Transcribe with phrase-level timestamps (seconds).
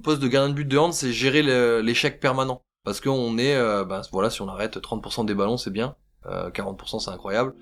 [0.00, 1.42] poste de gardien de but de hand, c'est gérer
[1.82, 2.62] l'échec permanent.
[2.84, 5.94] Parce qu'on est, euh, ben, voilà, si on arrête 30% des ballons, c'est bien.
[6.26, 7.54] 40% c'est incroyable.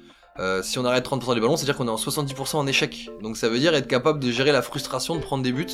[0.62, 3.08] si on arrête 30% des ballons, c'est-à-dire qu'on est en 70% en échec.
[3.22, 5.66] Donc ça veut dire être capable de gérer la frustration de prendre des buts.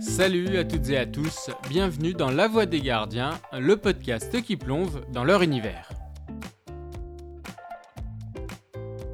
[0.00, 4.56] Salut à toutes et à tous, bienvenue dans La Voix des Gardiens, le podcast qui
[4.56, 5.88] plonge dans leur univers.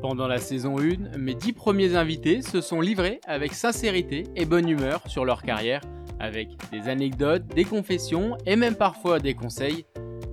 [0.09, 4.69] Pendant la saison 1, mes 10 premiers invités se sont livrés avec sincérité et bonne
[4.69, 5.81] humeur sur leur carrière,
[6.21, 9.85] avec des anecdotes, des confessions et même parfois des conseils.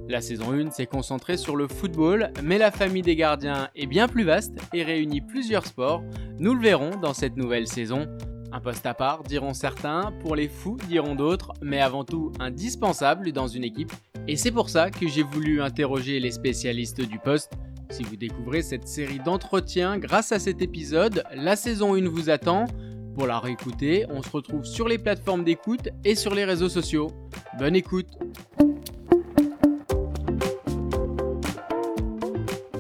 [0.08, 4.08] La saison 1 s'est concentrée sur le football, mais la famille des gardiens est bien
[4.08, 6.04] plus vaste et réunit plusieurs sports.
[6.38, 8.06] Nous le verrons dans cette nouvelle saison.
[8.52, 13.32] Un poste à part, diront certains, pour les fous, diront d'autres, mais avant tout indispensable
[13.32, 13.92] dans une équipe.
[14.28, 17.54] Et c'est pour ça que j'ai voulu interroger les spécialistes du poste.
[17.90, 22.66] Si vous découvrez cette série d'entretiens grâce à cet épisode, la saison 1 vous attend.
[23.16, 27.12] Pour la réécouter, on se retrouve sur les plateformes d'écoute et sur les réseaux sociaux.
[27.60, 28.08] Bonne écoute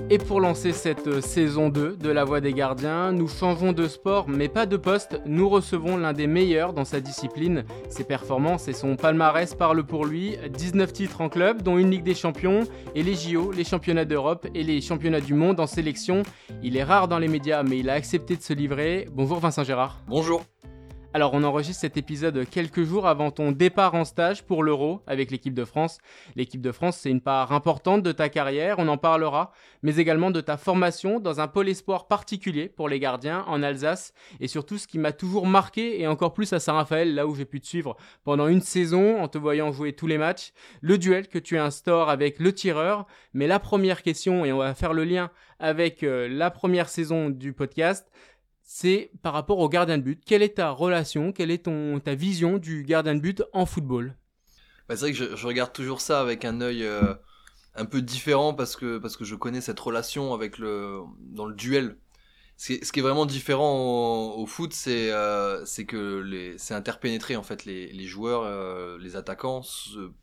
[0.09, 3.87] Et pour lancer cette euh, saison 2 de La Voix des Gardiens, nous changeons de
[3.87, 5.21] sport mais pas de poste.
[5.25, 7.63] Nous recevons l'un des meilleurs dans sa discipline.
[7.89, 10.37] Ses performances et son palmarès parlent pour lui.
[10.51, 12.63] 19 titres en club, dont une Ligue des Champions,
[12.95, 16.23] et les JO, les championnats d'Europe et les championnats du monde en sélection.
[16.61, 19.07] Il est rare dans les médias mais il a accepté de se livrer.
[19.11, 20.01] Bonjour Vincent Gérard.
[20.07, 20.43] Bonjour.
[21.15, 25.29] Alors on enregistre cet épisode quelques jours avant ton départ en stage pour l'Euro avec
[25.29, 25.99] l'équipe de France.
[26.35, 29.51] L'équipe de France, c'est une part importante de ta carrière, on en parlera,
[29.83, 34.15] mais également de ta formation dans un pôle espoir particulier pour les gardiens en Alsace
[34.39, 37.45] et surtout ce qui m'a toujours marqué et encore plus à Saint-Raphaël, là où j'ai
[37.45, 41.27] pu te suivre pendant une saison en te voyant jouer tous les matchs, le duel
[41.27, 43.05] que tu instaures avec le tireur.
[43.35, 47.29] Mais la première question, et on va faire le lien avec euh, la première saison
[47.29, 48.11] du podcast,
[48.75, 50.23] c'est par rapport au gardien de but.
[50.25, 54.17] Quelle est ta relation, quelle est ton, ta vision du gardien de but en football?
[54.89, 57.13] Bah, C'est vrai que je, regarde toujours ça avec un œil euh,
[57.75, 61.53] un peu différent parce que, parce que je connais cette relation avec le, dans le
[61.53, 61.97] duel.
[62.57, 67.65] Ce qui, est, vraiment différent au, foot, c'est euh, que c'est interpénétré en fait.
[67.65, 69.61] Les, joueurs, euh, les attaquants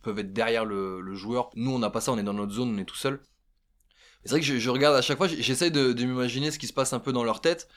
[0.02, 1.50] peuvent être derrière le, joueur.
[1.54, 3.20] Nous, on n'a pas ça, on est dans notre zone, on est tout seul.
[4.24, 6.92] C'est vrai que je, regarde à chaque fois, j'essaie de m'imaginer ce qui se passe
[6.92, 7.68] un peu dans leur tête.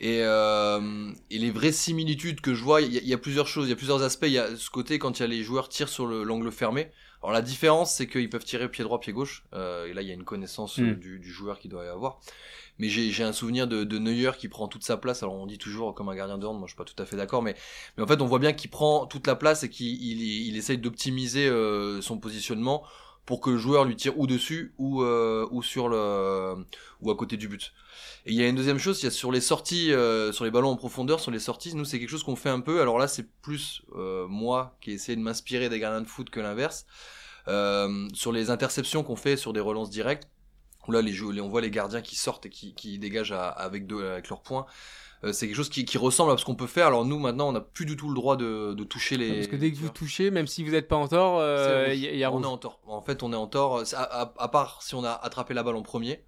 [0.00, 3.70] Et, euh, et, les vraies similitudes que je vois, il y, a plusieurs choses, il
[3.70, 4.26] y a plusieurs aspects.
[4.26, 6.88] Il y a ce côté quand il y a les joueurs tirent sur l'angle fermé.
[7.20, 9.44] Alors la différence, c'est qu'ils peuvent tirer pied droit, pied gauche.
[9.54, 10.94] Euh, et là, il y a une connaissance hmm.
[10.94, 12.20] du, du, joueur qui doit y avoir.
[12.78, 15.24] Mais j'ai un souvenir de, de, Neuer qui prend toute sa place.
[15.24, 17.06] Alors on dit toujours comme un gardien de hand, moi je suis pas tout à
[17.06, 17.56] fait d'accord, mais,
[17.96, 20.56] mais en fait on voit bien qu'il prend toute la place et qu'il il, il,
[20.56, 22.84] essaye d'optimiser euh, son positionnement
[23.28, 26.54] pour que le joueur lui tire ou dessus ou, euh, ou sur le
[27.02, 27.74] ou à côté du but.
[28.24, 30.46] Et il y a une deuxième chose, il y a sur les sorties, euh, sur
[30.46, 32.80] les ballons en profondeur, sur les sorties, nous c'est quelque chose qu'on fait un peu.
[32.80, 36.40] Alors là, c'est plus euh, moi qui essaie de m'inspirer des gardiens de foot que
[36.40, 36.86] l'inverse.
[38.14, 40.26] Sur les interceptions qu'on fait sur des relances directes,
[40.86, 44.30] où là les, on voit les gardiens qui sortent et qui, dégagent avec, deux, avec
[44.30, 44.40] leurs
[45.20, 45.32] points.
[45.32, 46.88] c'est quelque chose qui, qui, ressemble à ce qu'on peut faire.
[46.88, 49.34] Alors nous maintenant, on n'a plus du tout le droit de, de, toucher les.
[49.34, 51.42] Parce que dès que vous touchez, même si vous n'êtes pas en tort,
[51.92, 52.80] il y, a on est en tort.
[52.86, 53.82] En fait, on est en tort.
[53.94, 56.24] À, à, part si on a attrapé la balle en premier.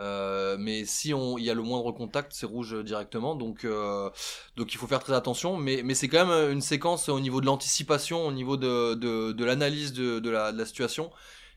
[0.00, 3.34] Euh, mais si il y a le moindre contact, c'est rouge directement.
[3.34, 4.10] Donc, euh,
[4.56, 5.56] donc il faut faire très attention.
[5.56, 9.32] Mais, mais c'est quand même une séquence au niveau de l'anticipation, au niveau de, de,
[9.32, 11.10] de l'analyse de, de, la, de la situation,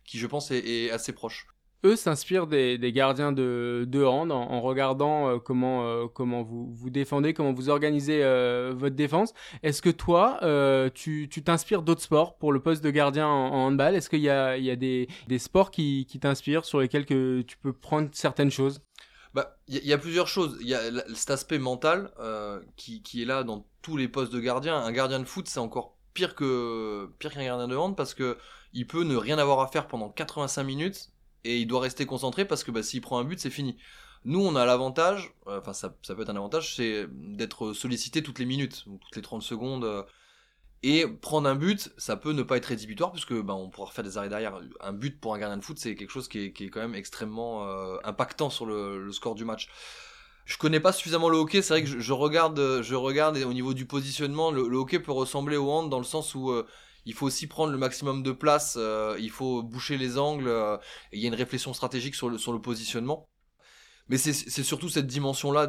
[0.05, 1.47] qui je pense est, est assez proche
[1.83, 7.33] eux s'inspirent des, gardiens de, hand en, regardant euh, comment, euh, comment vous, vous défendez,
[7.33, 9.33] comment vous organisez euh, votre défense.
[9.63, 10.39] Est-ce que toi,
[10.93, 13.95] tu t'inspires d'autres sports pour le poste de gardien en, handball?
[13.95, 17.57] Est-ce qu'il y a, il y a des, sports qui, t'inspirent, sur lesquels que tu
[17.57, 18.81] peux prendre certaines choses?
[19.33, 20.57] Bah, il y, a plusieurs choses.
[20.59, 20.81] Il y a
[21.13, 22.11] cet aspect mental
[22.75, 24.77] qui, qui est là dans tous les postes de gardien.
[24.77, 28.37] Un gardien de foot, c'est encore pire que pire qu'un gardien de hand parce que
[28.73, 31.10] il peut ne rien avoir à faire pendant 85 minutes
[31.43, 33.77] et il doit rester concentré parce que bah, s'il prend un but, c'est fini.
[34.23, 38.39] Nous, on a l'avantage, euh, enfin ça, peut être un avantage, c'est d'être sollicité toutes
[38.39, 39.83] les minutes, toutes les 30 secondes.
[39.83, 40.03] Euh,
[40.83, 44.03] et prendre un but, ça peut ne pas être rédhibitoire puisque bah, on pourra faire
[44.03, 44.59] des arrêts derrière.
[44.79, 47.67] Un but pour un gardien de foot, c'est quelque chose qui est, quand même extrêmement
[47.67, 49.69] euh, impactant sur le, score du match.
[50.45, 53.53] Je connais pas suffisamment le hockey, c'est vrai que je, regarde, je regarde et au
[53.53, 56.51] niveau du positionnement, le, hockey peut ressembler au hand dans le sens où
[57.05, 60.77] il faut aussi prendre le maximum de place, euh, il faut boucher les angles, euh,
[61.11, 63.29] et il y a une réflexion stratégique sur le, sur le positionnement.
[64.07, 65.67] Mais c'est surtout cette dimension-là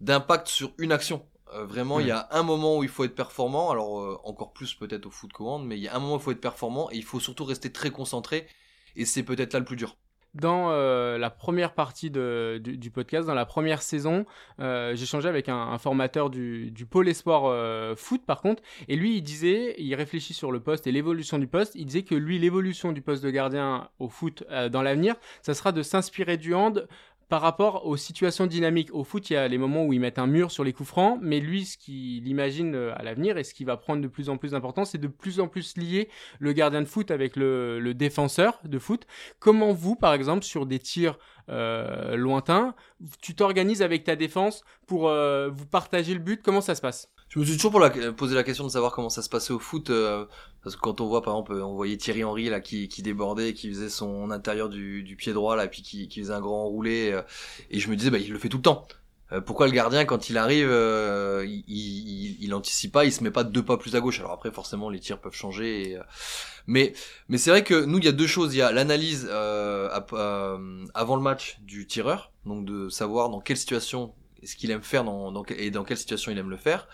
[0.00, 1.26] d'impact sur une action.
[1.52, 4.74] Euh, vraiment, il y a un moment où il faut être performant, alors encore plus
[4.74, 6.88] peut-être au foot commande, mais il y a un moment où il faut être performant
[6.92, 8.46] et il faut surtout rester très concentré,
[8.94, 9.96] et c'est peut-être là le plus dur.
[10.34, 14.26] Dans euh, la première partie de, du, podcast, dans la première saison,
[14.60, 19.16] euh, changé avec un, formateur du, du, pôle espoir euh, foot par contre, et lui
[19.16, 22.38] il disait, il réfléchit sur le poste et l'évolution du poste, il disait que lui
[22.38, 24.42] l'évolution du poste de gardien au foot
[24.72, 26.88] dans l'avenir, ça sera de s'inspirer du hand
[27.28, 28.94] par rapport aux situations dynamiques.
[28.94, 30.88] Au foot, il y a les moments où ils mettent un mur sur les coups
[30.88, 34.08] francs, mais lui, ce qu'il imagine euh, à l'avenir et ce qui va prendre de
[34.08, 37.36] plus en plus d'importance, c'est de plus en plus lier le gardien de foot avec
[37.36, 39.06] le, défenseur de foot.
[39.38, 41.18] Comment vous, par exemple, sur des tirs
[41.48, 42.74] euh, lointains,
[43.20, 46.42] tu t'organises avec ta défense pour euh, vous partager le but?
[46.42, 47.08] Comment ça se passe?
[47.28, 47.80] Je me suis toujours
[48.16, 49.90] posé la question de savoir comment ça se passait au foot,
[50.64, 53.52] parce que quand on voit par exemple, on voyait Thierry Henry là qui, qui débordait,
[53.52, 56.64] qui faisait son intérieur du, du pied droit là, puis qui, qui faisait un grand
[56.64, 57.22] enroulé, euh,
[57.70, 58.86] et je me disais bah il le fait tout le temps.
[59.32, 60.70] Euh, pourquoi le gardien quand il arrive,
[61.46, 64.18] il, il, il, anticipe pas, il se met pas deux pas plus à gauche.
[64.20, 65.98] Alors après forcément les tirs peuvent changer,
[66.66, 66.94] mais
[67.28, 71.16] mais c'est vrai que nous il y a deux choses, il y a l'analyse avant
[71.16, 74.14] le match du tireur, donc de savoir dans quelle situation
[74.46, 76.88] ce qu'il aime faire dans, dans, et dans quelle situation il aime le faire.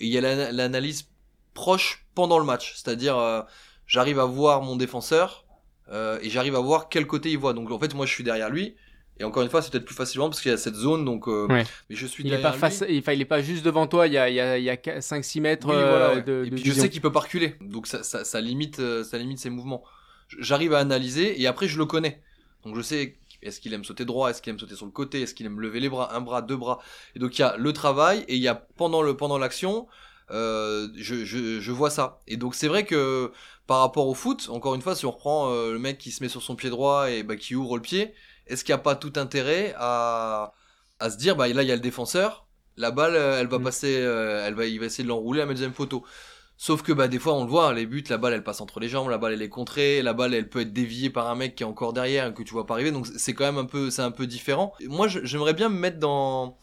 [0.00, 1.08] Et il y a l'analyse
[1.56, 3.42] proche pendant le match, c'est-à-dire euh,
[3.88, 5.44] j'arrive à voir mon défenseur
[5.90, 7.52] euh, et j'arrive à voir quel côté il voit.
[7.52, 8.76] Donc en fait moi je suis derrière lui.
[9.18, 11.26] Et encore une fois, c'est peut-être plus facilement parce qu'il y a cette zone, donc.
[11.26, 13.86] Euh, mais je suis il derrière est pas face, il, il est pas juste devant
[13.86, 14.06] toi.
[14.06, 16.62] Il y a, il y a, il y a 5-6 mètres euh, de, et puis
[16.62, 19.82] je sais qu'il peut pas reculer, donc ça, ça, ça limite, ça limite ses mouvements.
[20.38, 22.20] J'arrive à analyser et après je le connais,
[22.62, 25.22] donc je sais est-ce qu'il aime sauter droit Est-ce qu'il aime sauter sur le côté
[25.22, 26.80] Est-ce qu'il aime lever les bras Un bras, deux bras
[27.14, 29.86] Et donc il y a le travail et il y a pendant le pendant l'action,
[30.30, 32.22] euh, je, je, je, vois ça.
[32.26, 33.32] Et donc c'est vrai que
[33.66, 36.22] par rapport au foot, encore une fois, si on reprend euh, le mec qui se
[36.22, 38.14] met sur son pied droit et bah, qui ouvre le pied,
[38.46, 40.52] est-ce qu'il n'y a pas tout intérêt à,
[41.00, 42.46] à se dire bah là il y a le défenseur,
[42.76, 43.64] la balle elle va mm.
[43.64, 46.04] passer, euh, elle va il va essayer de l'enrouler à la deuxième photo.
[46.58, 48.80] Sauf que bah des fois on le voit, les buts, la balle elle passe entre
[48.80, 51.34] les jambes, la balle elle est contrée, la balle elle peut être déviée par un
[51.34, 53.66] mec qui est encore derrière que tu vois pas arriver, donc c'est quand même un
[53.66, 54.72] peu c'est un peu différent.
[54.88, 56.58] moi j'aimerais bien me mettre dans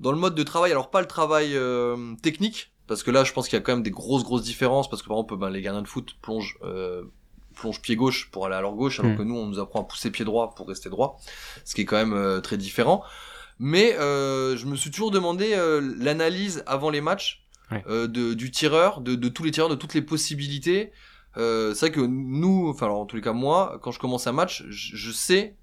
[0.00, 3.32] dans le mode de travail, alors pas le travail euh, technique, parce que là je
[3.32, 5.50] pense qu'il y a quand même des grosses grosses différences, parce que par exemple ben,
[5.50, 7.02] les gardiens de foot plongent euh,
[7.54, 9.18] plongent pied gauche pour aller à leur gauche, alors hmm.
[9.18, 11.18] que nous on nous apprend à pousser pied droit pour rester droit,
[11.64, 13.02] ce qui est quand même euh, très différent.
[13.60, 15.54] Mais je me suis toujours demandé
[16.00, 17.44] l'analyse avant les matchs
[17.86, 20.92] euh, de, du tireur, de, de, tous les tireurs, de toutes les possibilités.
[21.36, 24.26] Euh, c'est vrai que nous, enfin alors en tous les cas moi, quand je commence
[24.26, 25.56] un match, je, sais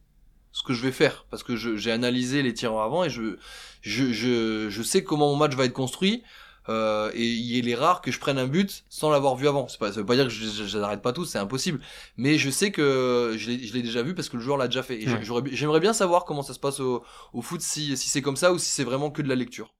[0.51, 3.37] ce que je vais faire parce que j'ai analysé les tireurs avant et je,
[3.81, 6.23] je, je, je sais comment mon match va être construit.
[6.71, 9.67] Euh, et il est rare que je prenne un but sans l'avoir vu avant.
[9.79, 11.79] Pas, ça veut pas dire que je, n'arrête pas tous, c'est impossible.
[12.17, 15.01] Mais je sais que je l'ai déjà vu parce que le joueur l'a déjà fait.
[15.01, 15.07] Et
[15.51, 17.03] j'aimerais bien savoir comment ça se passe au,
[17.33, 19.73] au foot, si, si c'est comme ça ou si c'est vraiment que de la lecture.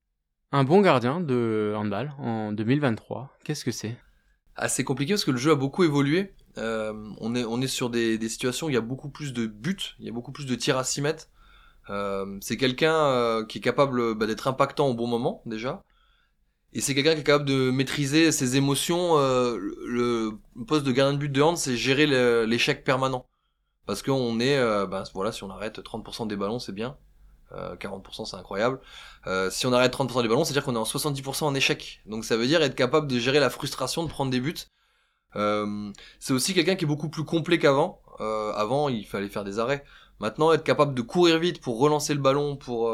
[0.52, 3.96] Un bon gardien de handball en 2023, qu'est-ce que c'est?
[4.58, 6.34] Assez compliqué parce que le jeu a beaucoup évolué.
[6.58, 9.32] Euh, on, est, on est sur des, des, situations où il y a beaucoup plus
[9.32, 11.30] de buts, il y a beaucoup plus de tirs à 6 mètres.
[11.90, 15.82] Euh, c'est quelqu'un euh, qui est capable bah, d'être impactant au bon moment déjà.
[16.74, 19.18] Et c'est quelqu'un qui est capable de maîtriser ses émotions.
[19.18, 20.32] Euh, le,
[20.68, 22.08] poste de gardien de but de hand, c'est gérer
[22.46, 23.26] l'échec permanent.
[23.86, 26.98] Parce qu'on est, euh, bah, voilà, si on arrête 30% des ballons, c'est bien.
[27.54, 28.80] 40% euh, c'est incroyable.
[29.28, 32.02] Euh, si on arrête 30% des ballons, c'est-à-dire qu'on est en 70% en échec.
[32.06, 34.56] Donc ça veut dire être capable de gérer la frustration de prendre des buts.
[35.36, 38.02] Euh, c'est aussi quelqu'un qui est beaucoup plus complet qu'avant.
[38.20, 39.84] avant, il fallait faire des arrêts.
[40.20, 42.92] Maintenant, être capable de courir vite pour relancer le ballon, pour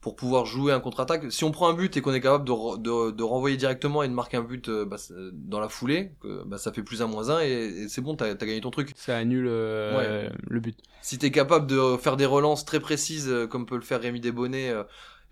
[0.00, 1.30] pour pouvoir jouer un contre-attaque.
[1.30, 4.08] Si on prend un but et qu'on est capable de, de, de, renvoyer directement et
[4.08, 4.96] de marquer un but euh, bah,
[5.32, 6.12] dans la foulée,
[6.46, 8.92] bah, ça fait plus un moins un et, c'est bon, t'as as gagné ton truc.
[8.96, 10.78] Ça annule euh, le but.
[11.02, 14.20] Si t'es capable de faire des relances très précises euh, comme peut le faire Rémi
[14.20, 14.72] Desbonnets,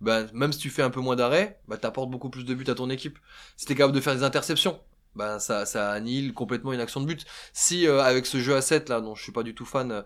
[0.03, 2.69] bah, même si tu fais un peu moins d'arrêt, bah, t'apportes beaucoup plus de buts
[2.69, 3.19] à ton équipe.
[3.57, 4.79] Si t'es capable de faire des interceptions,
[5.17, 7.25] bah, ça, ça annule complètement une action de but.
[7.55, 10.05] Si avec ce jeu à 7 là, dont je suis pas du tout fan,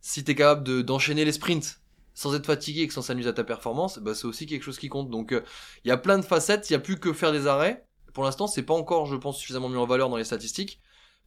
[0.00, 1.80] si t'es capable d'enchaîner les sprints,
[2.14, 4.78] sans être fatigué et que sans s'amuser à ta performance, bah, c'est aussi quelque chose
[4.78, 5.10] qui compte.
[5.10, 5.42] Donc euh,
[5.84, 7.86] il y a plein de facettes, il n'y a plus que faire des arrêts.
[8.12, 10.80] Pour l'instant, c'est pas encore, je pense, suffisamment mis en valeur dans les statistiques.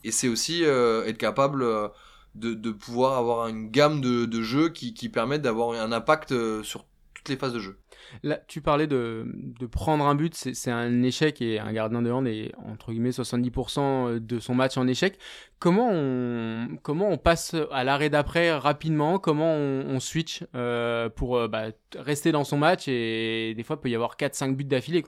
[0.03, 1.89] Et c'est aussi euh, être capable euh,
[2.35, 6.85] de, pouvoir avoir une gamme de, de jeux qui, qui permettent d'avoir un impact sur
[7.13, 7.77] toutes les phases de jeu.
[8.23, 9.25] Là, tu parlais de,
[9.59, 13.09] de prendre un but, c'est un échec et un gardien de hand est entre guillemets
[13.09, 15.17] 70% de son match en échec.
[15.59, 19.19] Comment on, comment on passe à l'arrêt d'après rapidement?
[19.19, 23.77] Comment on, on switch euh, pour euh, bah, rester dans son match et des fois
[23.77, 25.03] il peut y avoir 4-5 buts d'affilée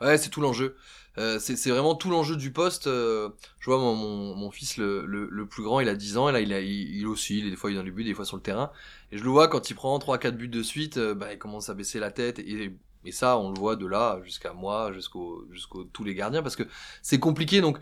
[0.00, 0.76] Ouais, c'est tout l'enjeu.
[1.18, 2.86] Euh, c'est vraiment tout l'enjeu du poste.
[2.86, 3.28] Euh,
[3.60, 6.28] je vois mon, mon, mon fils le, le, le, plus grand, il a 10 ans,
[6.28, 8.14] et là il, a, il, il est des fois il est dans les buts, des
[8.14, 8.70] fois sur le terrain.
[9.10, 11.68] Et je le vois quand il prend 3-4 buts de suite, euh, bah, il commence
[11.68, 12.38] à baisser la tête.
[12.38, 16.42] Et, et ça, on le voit de là jusqu'à moi, jusqu'au jusqu'au tous les gardiens,
[16.42, 16.64] parce que
[17.02, 17.60] c'est compliqué.
[17.60, 17.78] Donc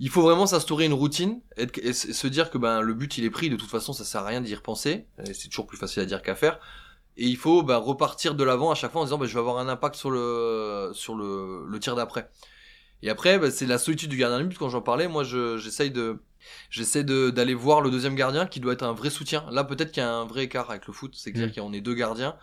[0.00, 3.30] il faut vraiment s'instaurer une routine et, se dire que ben le but il est
[3.30, 6.06] pris de toute façon ça sert à rien d'y repenser c'est toujours plus facile à
[6.06, 6.60] dire qu'à faire
[7.16, 9.40] et il faut ben, repartir de l'avant à chaque fois en disant ben, je vais
[9.40, 12.30] avoir un impact sur le sur le, le tir d'après
[13.02, 15.90] et après ben, c'est la solitude du gardien de but quand j'en parlais moi j'essaye
[15.90, 16.18] de
[16.70, 20.02] j'essaie d'aller voir le deuxième gardien qui doit être un vrai soutien là peut-être qu'il
[20.02, 21.52] y a un vrai écart avec le foot c'est clair mmh.
[21.52, 22.36] qu'on est deux gardiens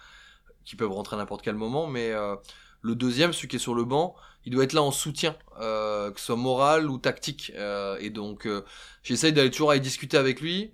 [0.64, 2.36] qui peuvent rentrer à n'importe quel moment mais euh,
[2.82, 6.12] le deuxième celui qui est sur le banc il doit être là en soutien, euh,
[6.12, 7.52] que ce soit moral ou tactique.
[7.56, 8.64] Euh, et donc, euh,
[9.04, 10.72] j'essaye d'aller toujours aller discuter avec lui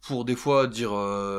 [0.00, 0.92] pour des fois dire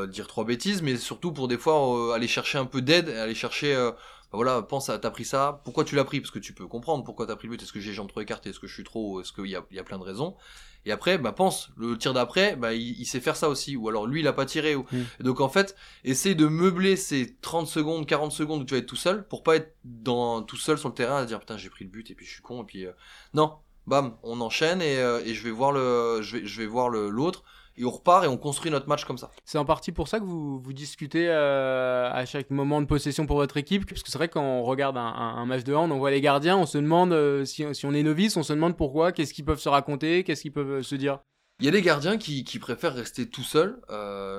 [0.07, 3.89] dire trois bêtises, mais surtout pour des fois aller chercher un peu d'aide, aller chercher
[4.31, 6.21] bah voilà, pense à t'as pris ça, pourquoi tu l'as pris?
[6.21, 7.63] Parce que tu peux comprendre pourquoi t'as pris le but.
[7.63, 8.51] Est-ce que j'ai les jambes trop écartées?
[8.51, 10.37] Est-ce que je suis trop Est-ce qu'il y a, y a plein de raisons?
[10.85, 13.75] Et après, bah pense, le tir d'après, bah il, sait faire ça aussi.
[13.75, 14.75] Ou alors lui, il a pas tiré.
[14.75, 14.85] Ou...
[14.91, 15.03] Hmm.
[15.19, 18.87] Donc en fait, essaye de meubler ces 30 secondes, 40 secondes où tu vas être
[18.87, 21.69] tout seul, pour pas être dans tout seul sur le terrain à dire putain j'ai
[21.69, 22.63] pris le but et puis je suis con.
[22.63, 22.93] Et puis euh,
[23.33, 26.67] non, bam, on enchaîne et, euh, et je vais voir le, je vais, je vais
[26.67, 27.43] voir le l'autre
[27.81, 29.31] et on repart et on construit notre match comme ça.
[29.43, 33.25] C'est en partie pour ça que vous, vous discutez euh, à chaque moment de possession
[33.25, 35.97] pour votre équipe, parce que c'est vrai quand on regarde un, match de hand, on
[35.97, 38.77] voit les gardiens, on se demande euh, si, si, on est novice, on se demande
[38.77, 41.19] pourquoi, qu'est-ce qu'ils peuvent se raconter, qu'est-ce qu'ils peuvent euh, se dire.
[41.59, 43.79] Il y a des gardiens qui, qui préfèrent rester tout seuls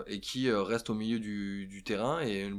[0.08, 2.50] et qui restent au milieu du, du terrain et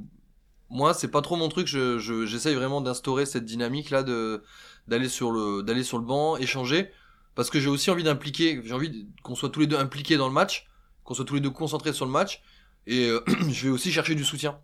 [0.70, 4.42] moi c'est pas trop mon truc, je, j'essaye vraiment d'instaurer cette dynamique là de
[4.88, 6.90] d'aller sur le d'aller sur le banc, échanger
[7.36, 10.28] parce que j'ai aussi envie d'impliquer, j'ai envie qu'on soit tous les deux impliqués dans
[10.28, 10.68] le match,
[11.04, 12.42] qu'on soit tous les deux concentrés sur le match,
[12.88, 14.60] et euh, je vais aussi chercher du soutien.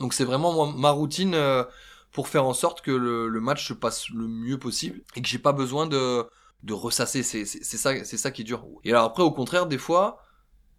[0.00, 1.64] Donc c'est vraiment ma routine euh,
[2.12, 5.38] pour faire en sorte que le, match se passe le mieux possible et que j'ai
[5.38, 6.26] pas besoin de
[6.62, 7.22] de ressasser.
[7.22, 8.66] C'est ça, c'est ça qui est dur.
[8.84, 10.22] Et alors après, au contraire, des fois,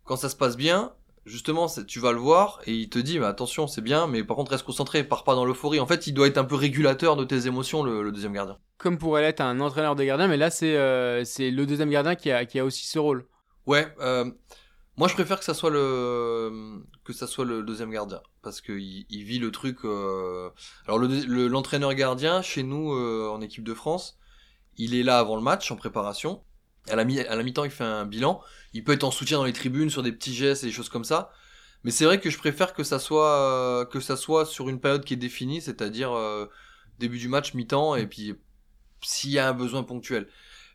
[0.04, 0.92] quand ça se passe bien,
[1.28, 4.36] justement, tu vas le voir et il te dit, bah, attention, c'est bien, mais par
[4.36, 5.80] contre, reste concentré, pars pas dans l'euphorie.
[5.80, 8.58] En fait, il doit être un peu régulateur de tes émotions, le, deuxième gardien.
[8.78, 12.16] Comme pourrait l'être un entraîneur de gardien, mais là, c'est euh, c'est le deuxième gardien
[12.16, 13.26] qui a, qui a aussi ce rôle.
[13.66, 14.30] Ouais, euh,
[14.98, 18.74] moi je préfère que ça soit le que ça soit le deuxième gardien parce que
[18.74, 19.86] il, vit le truc.
[19.86, 20.50] Euh...
[20.88, 24.18] Alors l'entraîneur gardien chez nous euh, en équipe de France,
[24.78, 26.44] il est là avant le match en préparation
[26.90, 28.42] à la, mi à la mi-temps, il fait un bilan.
[28.74, 30.90] Il peut être en soutien dans les tribunes sur des petits gestes et des choses
[30.90, 31.32] comme ça.
[31.84, 34.80] Mais c'est vrai que je préfère que ça soit euh, que ça soit sur une
[34.80, 36.12] période qui est définie, c'est-à-dire
[36.98, 38.36] début du match, mi-temps, et puis
[39.02, 40.28] s'il y a un besoin ponctuel.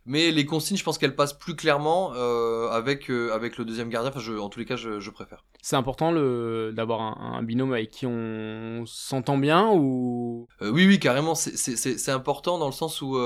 [0.04, 4.10] Mais les consignes, je pense qu'elles passent plus clairement euh, avec avec le deuxième gardien.
[4.10, 5.44] Enfin, je, en tous les cas, je, je préfère.
[5.62, 10.48] C'est important le d'avoir un, un, binôme avec qui on s'entend bien ou?
[10.60, 11.34] Oui, oui, carrément.
[11.36, 13.16] C'est important dans le sens où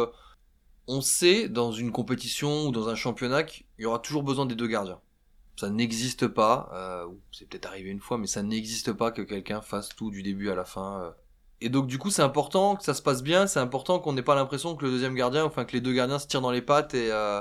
[0.88, 4.54] on sait dans une compétition ou dans un championnat qu'il y aura toujours besoin des
[4.54, 5.00] deux gardiens.
[5.56, 9.62] Ça n'existe pas, euh, c'est peut-être arrivé une fois, mais ça n'existe pas que quelqu'un
[9.62, 11.14] fasse tout du début à la fin.
[11.63, 11.67] Euh.
[11.67, 14.23] Et donc du coup c'est important que ça se passe bien, c'est important qu'on n'ait
[14.23, 16.63] pas l'impression que le deuxième gardien, enfin que les deux gardiens se tirent dans les
[16.63, 17.41] pattes et euh,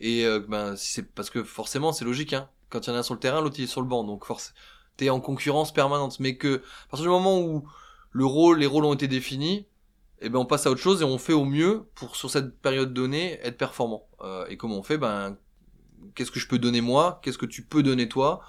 [0.00, 2.48] et ben c'est parce que forcément c'est logique hein.
[2.70, 4.04] Quand il y en a un sur le terrain, l'autre il est sur le banc,
[4.04, 4.52] donc force
[4.96, 6.20] t'es en concurrence permanente.
[6.20, 7.66] Mais que à partir du moment où
[8.10, 9.66] le rôle, les rôles ont été définis,
[10.20, 12.28] et eh ben on passe à autre chose et on fait au mieux pour sur
[12.28, 14.08] cette période donnée être performant.
[14.20, 14.98] Euh, et comment on fait?
[14.98, 15.38] Ben
[16.14, 17.20] qu'est-ce que je peux donner moi?
[17.22, 18.40] Qu'est-ce que tu peux donner toi?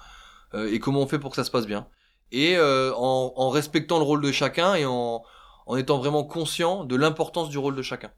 [0.54, 1.86] Euh, Et comment on fait pour que ça se passe bien?
[2.32, 5.22] Et euh, en, en, respectant le rôle de chacun et en,
[5.66, 8.10] en étant vraiment conscient de l'importance du rôle de chacun.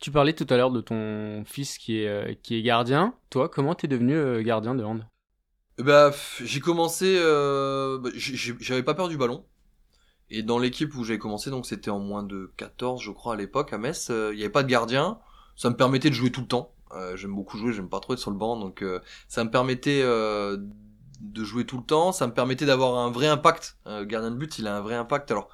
[0.00, 3.14] Tu parlais tout à l'heure de ton fils qui est qui est gardien.
[3.30, 5.04] Toi, comment t'es devenu gardien de hand?
[5.78, 7.16] Bah j'ai commencé.
[7.18, 9.44] Bah, j'avais pas peur du ballon.
[10.30, 13.36] Et dans l'équipe où j'avais commencé, donc c'était en moins de 14, je crois, à
[13.36, 15.18] l'époque, à Metz, euh, il n'y avait pas de gardien.
[15.56, 16.74] Ça me permettait de jouer tout le temps.
[16.92, 19.50] Euh, j'aime beaucoup jouer, j'aime pas trop être sur le banc, donc euh, ça me
[19.50, 20.02] permettait
[21.20, 22.12] de jouer tout le temps.
[22.12, 23.78] Ça me permettait d'avoir un vrai impact.
[23.86, 25.30] gardien de but, il a un vrai impact.
[25.30, 25.48] Alors,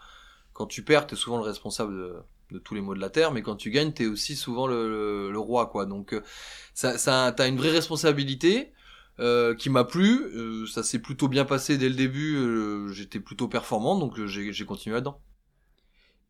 [0.52, 3.42] quand tu perds, t'es souvent le responsable de, tous les maux de la terre, mais
[3.42, 5.86] quand tu gagnes, t'es aussi souvent le, le, roi, quoi.
[5.86, 6.14] Donc,
[6.74, 8.72] ça, ça, t'as une vraie responsabilité.
[9.20, 10.24] Euh, qui m'a plu.
[10.34, 12.36] Euh, ça s'est plutôt bien passé dès le début.
[12.36, 15.20] Euh, j'étais plutôt performant, donc j'ai continué là-dedans.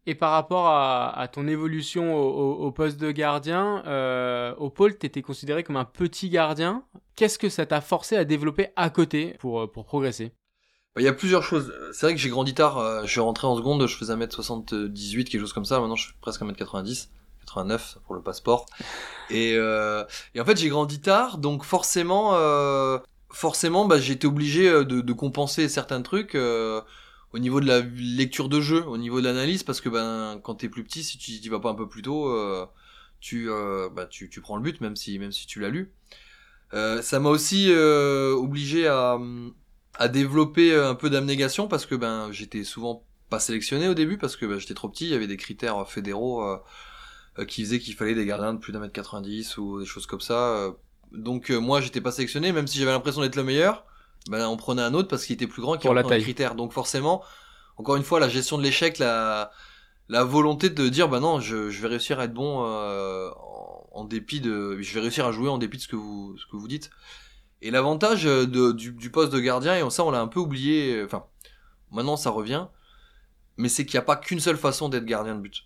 [0.06, 3.82] Et par rapport à, ton évolution au, poste de gardien,
[4.58, 6.84] au pôle, tu étais considéré comme un petit gardien.
[7.16, 10.32] Qu'est-ce que ça t'a forcé à développer à côté pour, pour progresser?
[10.98, 11.72] Il y a plusieurs choses.
[11.92, 13.06] C'est vrai que j'ai grandi tard.
[13.06, 15.80] je suis rentré en seconde, je faisais 1m78, quelque chose comme ça.
[15.80, 17.08] Maintenant, je suis presque 1m90.
[17.44, 18.66] 89 pour le passeport.
[19.30, 20.04] Et, euh,
[20.38, 22.98] en fait, j'ai grandi tard, donc forcément, euh,
[23.30, 26.80] forcément, bah, j'étais obligé euh, de, compenser certains trucs euh,
[27.34, 30.54] au niveau de la lecture de jeu, au niveau de l'analyse, parce que ben, quand
[30.54, 32.64] t'es plus petit, si tu y vas pas un peu plus tôt, euh,
[33.20, 35.92] tu, euh, bah, tu, tu prends le but, même si, même si tu l'as lu.
[36.72, 39.18] ça m'a aussi obligé à,
[39.94, 44.36] à développer un peu d'abnégation parce que ben j'étais souvent pas sélectionné au début parce
[44.36, 46.44] que ben, j'étais trop petit, il y avait des critères fédéraux
[47.48, 50.20] qui faisait qu'il fallait des gardiens de plus d'un mètre 90 ou des choses comme
[50.20, 50.72] ça.
[51.10, 53.84] Donc moi j'étais pas sélectionné, même si j'avais l'impression d'être le meilleur.
[54.30, 56.22] Ben on prenait un autre parce qu'il était plus grand, qui Pour la taille.
[56.22, 56.54] critères.
[56.54, 57.22] Donc forcément,
[57.76, 59.50] encore une fois, la gestion de l'échec, la
[60.08, 63.88] la volonté de dire bah non, je, je vais réussir à être bon euh, en,
[63.92, 66.46] en dépit de, je vais réussir à jouer en dépit de ce que vous ce
[66.46, 66.90] que vous dites.
[67.62, 71.02] Et l'avantage de, du, du poste de gardien, et ça on l'a un peu oublié,
[71.04, 71.26] enfin
[71.90, 72.66] maintenant ça revient,
[73.56, 75.64] mais c'est qu'il n'y a pas qu'une seule façon d'être gardien de but.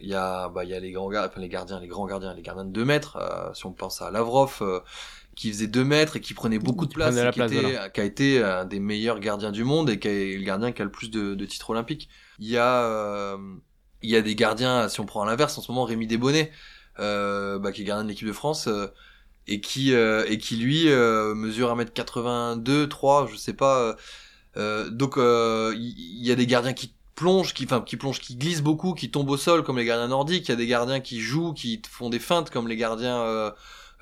[0.00, 2.06] Il y a, bah, il y a les grands gardiens, enfin les gardiens, les grands
[2.06, 3.16] gardiens, les gardiens de 2 mètres.
[3.16, 4.80] euh, si on pense à Lavrov, euh,
[5.36, 7.52] qui faisait 2 mètres et qui prenait beaucoup de Qui place, prenait et qui, place,
[7.52, 7.90] était- voilà.
[7.90, 10.82] qui a été un des meilleurs gardiens du monde et qui est le gardien qui
[10.82, 12.08] a le plus de, de titres olympiques.
[12.38, 13.38] Il y a, euh,
[14.02, 16.52] il y a des gardiens, si on prend à l'inverse, en ce moment Rémi Desbonnets,
[16.98, 18.66] euh, bah, qui est gardien de l'équipe de France.
[18.68, 18.88] euh,
[19.48, 23.94] et qui euh, et qui lui euh, mesure 1m82 3 je sais pas euh,
[24.56, 28.20] euh, donc euh, il il y, a des gardiens qui plongent qui enfin qui plongent
[28.20, 30.66] qui glissent beaucoup qui tombent au sol comme les gardiens nordiques il y a des
[30.66, 33.50] gardiens qui jouent qui font des feintes comme les gardiens euh,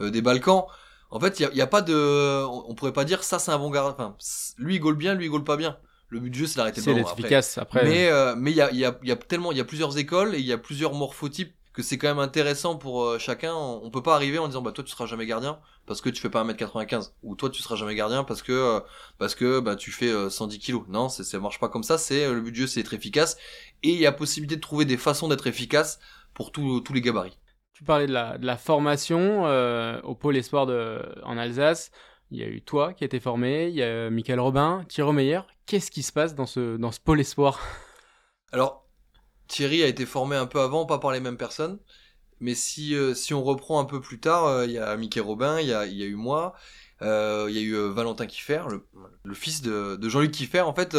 [0.00, 0.64] euh, des Balkans
[1.14, 3.70] en fait il y a, pas de on, pourrait pas dire ça c'est un bon
[3.70, 4.16] gardien enfin
[4.58, 5.78] lui il goal bien lui il goal pas bien
[6.10, 7.22] le but du jeu c'est d'arrêter le C'est ballon après.
[7.22, 7.58] efficace.
[7.58, 9.64] Après, Mais euh, mais il y a, y, a, y a tellement il y a
[9.64, 13.18] plusieurs écoles et il y a plusieurs morphotypes que c'est quand même intéressant pour euh,
[13.18, 13.52] chacun.
[13.52, 16.22] On, peut pas arriver en disant bah toi tu seras jamais gardien parce que tu
[16.22, 18.80] fais pas 1m95 ou toi tu seras jamais gardien parce que euh,
[19.18, 20.84] parce que bah tu fais euh, 110 kilos.
[20.88, 21.98] Non, c'est ça marche pas comme ça.
[21.98, 23.36] C'est le but du jeu c'est être efficace
[23.82, 25.98] et il y a possibilité de trouver des façons d'être efficace
[26.32, 27.36] pour tous tous les gabarits.
[27.74, 30.68] Tu parlais de la, formation euh, au pôle espoir
[31.24, 31.90] en Alsace.
[32.30, 35.12] Il y a eu toi qui a été formé, il y a Michael Robin, Thierry
[35.12, 35.40] Meyer.
[35.66, 37.60] Qu'est-ce qui se passe dans ce, dans ce pôle espoir?
[38.52, 38.86] Alors,
[39.48, 41.78] Thierry a été formé un peu avant, pas par les mêmes personnes.
[42.40, 45.20] Mais si, euh, si on reprend un peu plus tard, euh, il y a Mickey
[45.20, 46.54] Robin, il y a, il y a eu moi,
[47.00, 48.62] il y a eu Valentin Kiffer,
[49.24, 50.62] le, fils de, de Jean-Luc Kiffer.
[50.62, 50.94] En fait,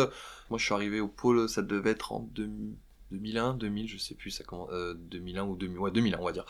[0.50, 2.76] moi je suis arrivé au pôle, ça devait être en 2000
[3.12, 6.32] 2001, 2000, je sais plus, ça comment, euh, 2001 ou 2000, ouais 2001 on va
[6.32, 6.46] dire.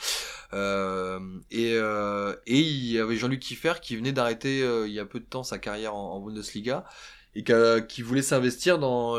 [0.54, 1.20] Euh,
[1.52, 5.06] et, euh, et il y avait Jean-Luc Kiffer qui venait d'arrêter euh, il y a
[5.06, 6.86] peu de temps sa carrière en, Bundesliga
[7.36, 7.52] et qui,
[7.90, 9.18] qui voulait s'investir dans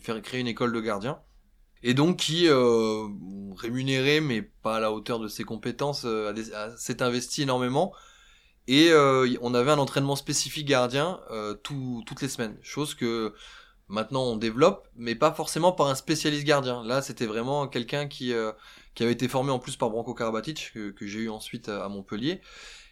[0.00, 1.20] faire créer une école de gardiens
[1.82, 3.06] et donc qui euh,
[3.56, 6.32] rémunéré mais pas à la hauteur de ses compétences euh,
[6.76, 7.94] s'est investi énormément
[8.66, 8.90] et
[9.42, 11.20] on avait un entraînement spécifique gardien
[11.62, 13.34] tout- toutes les semaines chose que
[13.88, 18.32] maintenant on développe mais pas forcément par un spécialiste gardien là c'était vraiment quelqu'un qui
[18.32, 18.52] euh,
[18.94, 21.84] qui avait été formé en plus par Branko Karabatic que, que j'ai eu ensuite à
[21.84, 22.40] à Montpellier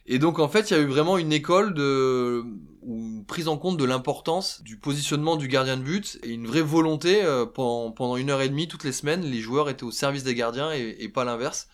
[0.07, 2.45] et donc en fait, il y a eu vraiment une école de
[2.83, 6.47] ou une prise en compte de l'importance du positionnement du gardien de but et une
[6.47, 9.85] vraie volonté euh, pendant, pendant une heure et demie toutes les semaines, les joueurs étaient
[9.85, 11.69] au service des gardiens et, et pas l'inverse.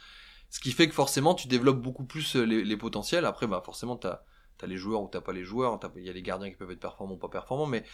[0.50, 3.24] Ce qui fait que forcément, tu développes beaucoup plus euh, les, les potentiels.
[3.26, 4.22] Après, bah forcément, t'as
[4.62, 5.78] as les joueurs ou t'as pas les joueurs.
[5.80, 7.84] T'as- Il y a les gardiens qui peuvent être performants ou pas performants, mais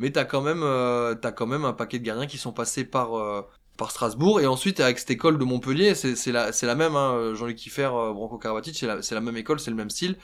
[0.00, 2.84] mais t'as quand même euh, t'as quand même un paquet de gardiens qui sont passés
[2.84, 3.42] par euh,
[3.76, 7.34] par Strasbourg et ensuite avec cette école de Montpellier c'est la c'est la même hein,
[7.34, 10.16] Jean-Luc Kiffer euh, Branko Karabatic c'est la la même école c'est le même style.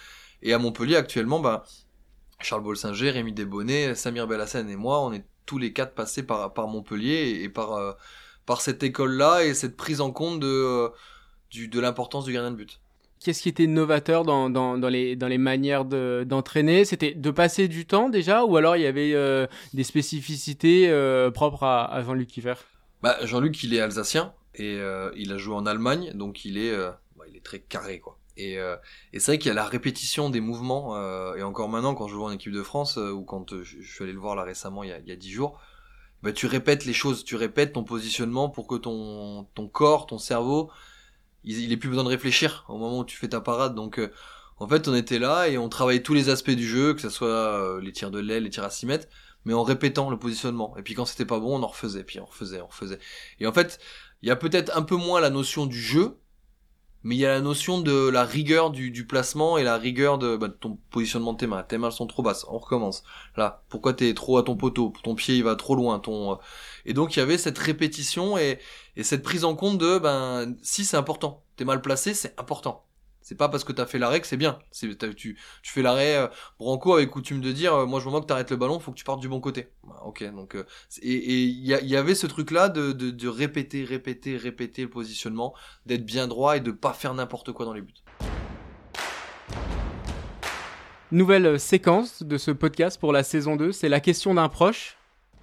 [0.42, 1.64] Et à Montpellier actuellement bah
[2.40, 6.54] Charles Bolsinger Rémi Desbonnets Samir Bellassène et moi on est tous les quatre passés par
[6.54, 7.92] par Montpellier et, et par euh,
[8.46, 10.88] par cette école là et cette prise en compte de euh,
[11.50, 12.80] du de l'importance du gardien de but
[13.20, 16.84] Qu'est-ce qui était novateur dans, dans, les, dans les manières de- d'entraîner?
[16.84, 21.30] C'était de passer du temps déjà ou alors il y avait euh, des spécificités euh,
[21.30, 22.54] propres à, Jean-Luc Kiffer
[23.02, 26.76] Bah, Jean-Luc, il est alsacien et euh, il a joué en Allemagne, donc il est,
[27.16, 28.18] bah, il est très carré, quoi.
[28.38, 28.58] Et,
[29.14, 30.94] c'est vrai qu'il y a la répétition des mouvements,
[31.34, 34.12] et encore maintenant, quand je vois en équipe de France, ou quand je, suis allé
[34.12, 35.58] le voir là récemment, il y a, il y a 10 jours,
[36.22, 40.18] bah, tu répètes les choses, tu répètes ton positionnement pour que ton, ton corps, ton
[40.18, 40.70] cerveau,
[41.46, 43.74] il, il ait plus besoin de réfléchir au moment où tu fais ta parade.
[43.74, 44.12] Donc, euh,
[44.58, 47.10] en fait, on était là et on travaillait tous les aspects du jeu, que ce
[47.10, 49.08] soit euh, les tirs de l'aile, les tirs à 6 mètres,
[49.44, 50.76] mais en répétant le positionnement.
[50.76, 52.98] Et puis quand c'était pas bon, on en refaisait, puis on refaisait, on refaisait.
[53.38, 53.78] Et en fait,
[54.22, 56.18] il y a peut-être un peu moins la notion du jeu,
[57.06, 60.18] mais il y a la notion de la rigueur du, du placement et la rigueur
[60.18, 61.62] de, bah, ton positionnement de tes mains.
[61.62, 63.04] Tes mains sont trop basses, on recommence.
[63.36, 64.92] Là, pourquoi t'es trop à ton poteau?
[65.04, 66.00] Ton pied il va trop loin.
[66.00, 66.36] Ton euh,
[66.84, 68.58] et donc il y avait cette répétition et,
[68.96, 71.44] et cette prise en compte de ben si c'est important.
[71.54, 72.85] T'es mal placé, c'est important.
[73.26, 74.60] C'est pas parce que t'as fait l'arrêt que c'est bien.
[74.70, 76.16] C'est tu tu fais l'arrêt.
[76.16, 76.28] euh,
[76.60, 78.96] Branco avait coutume de dire, euh, moi je vois que t'arrêtes le ballon, faut que
[78.96, 79.66] tu partes du bon côté.
[79.82, 80.64] Bah, ok, donc euh,
[81.02, 85.54] et il y, avait ce truc là de, répéter, répéter, répéter le positionnement,
[85.86, 87.94] d'être bien droit et de pas faire n'importe quoi dans les buts.
[91.10, 94.98] Nouvelle séquence de ce podcast pour la saison 2, c'est la question d'un proche.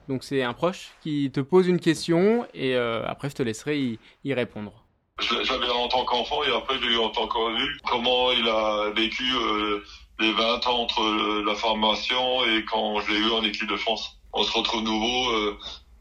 [0.08, 4.34] Donc c'est un proche qui te pose une question et après je te laisserai y
[4.34, 4.83] répondre.
[5.20, 7.82] J'avais en tant qu'enfant et après j'ai eu en tant qu'adulte.
[7.88, 9.84] Comment il a vécu euh,
[10.20, 13.78] les 20 ans entre euh, la formation et quand je l'ai eu en équipe de
[13.78, 14.18] France.
[14.34, 15.58] On se retrouve nouveau euh,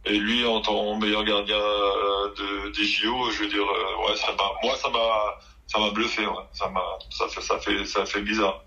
[0.06, 4.34] Et lui, en tant que meilleur gardien de, des JO, je veux dire, ouais, ça
[4.62, 6.32] moi, ça m'a, ça m'a bluffé, ouais.
[6.54, 8.64] Ça m'a, ça fait, ça fait, ça fait bizarre.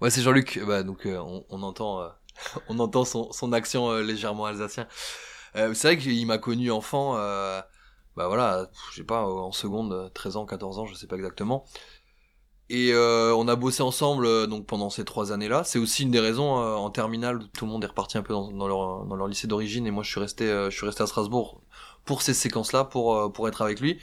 [0.00, 0.60] Ouais, c'est Jean-Luc.
[0.64, 2.08] Bah, donc, on, on, entend,
[2.68, 4.86] on entend son, son accent légèrement alsacien.
[5.54, 7.16] c'est vrai qu'il m'a connu enfant.
[8.16, 11.64] Bah voilà, je sais pas, en seconde, 13 ans, 14 ans, je sais pas exactement.
[12.72, 15.64] Et euh, on a bossé ensemble euh, donc pendant ces trois années-là.
[15.64, 18.32] C'est aussi une des raisons euh, en terminale tout le monde est reparti un peu
[18.32, 21.62] dans, leur, lycée d'origine et moi je suis resté je suis resté à Strasbourg
[22.04, 23.98] pour ces séquences-là pour pour être avec lui.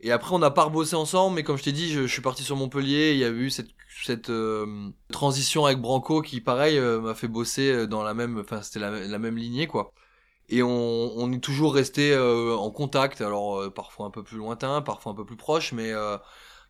[0.00, 2.42] Et après on n'a pas rebossé ensemble, mais comme je t'ai dit, je, suis parti
[2.42, 3.12] sur Montpellier.
[3.12, 4.30] il y a eu cette
[5.10, 9.38] transition avec Branco qui pareil m'a fait bosser dans la même, enfin c'était la, même
[9.38, 9.92] lignée quoi.
[10.50, 15.14] Et on, est toujours resté en contact, alors parfois un peu plus lointain, parfois un
[15.14, 15.94] peu plus proche, mais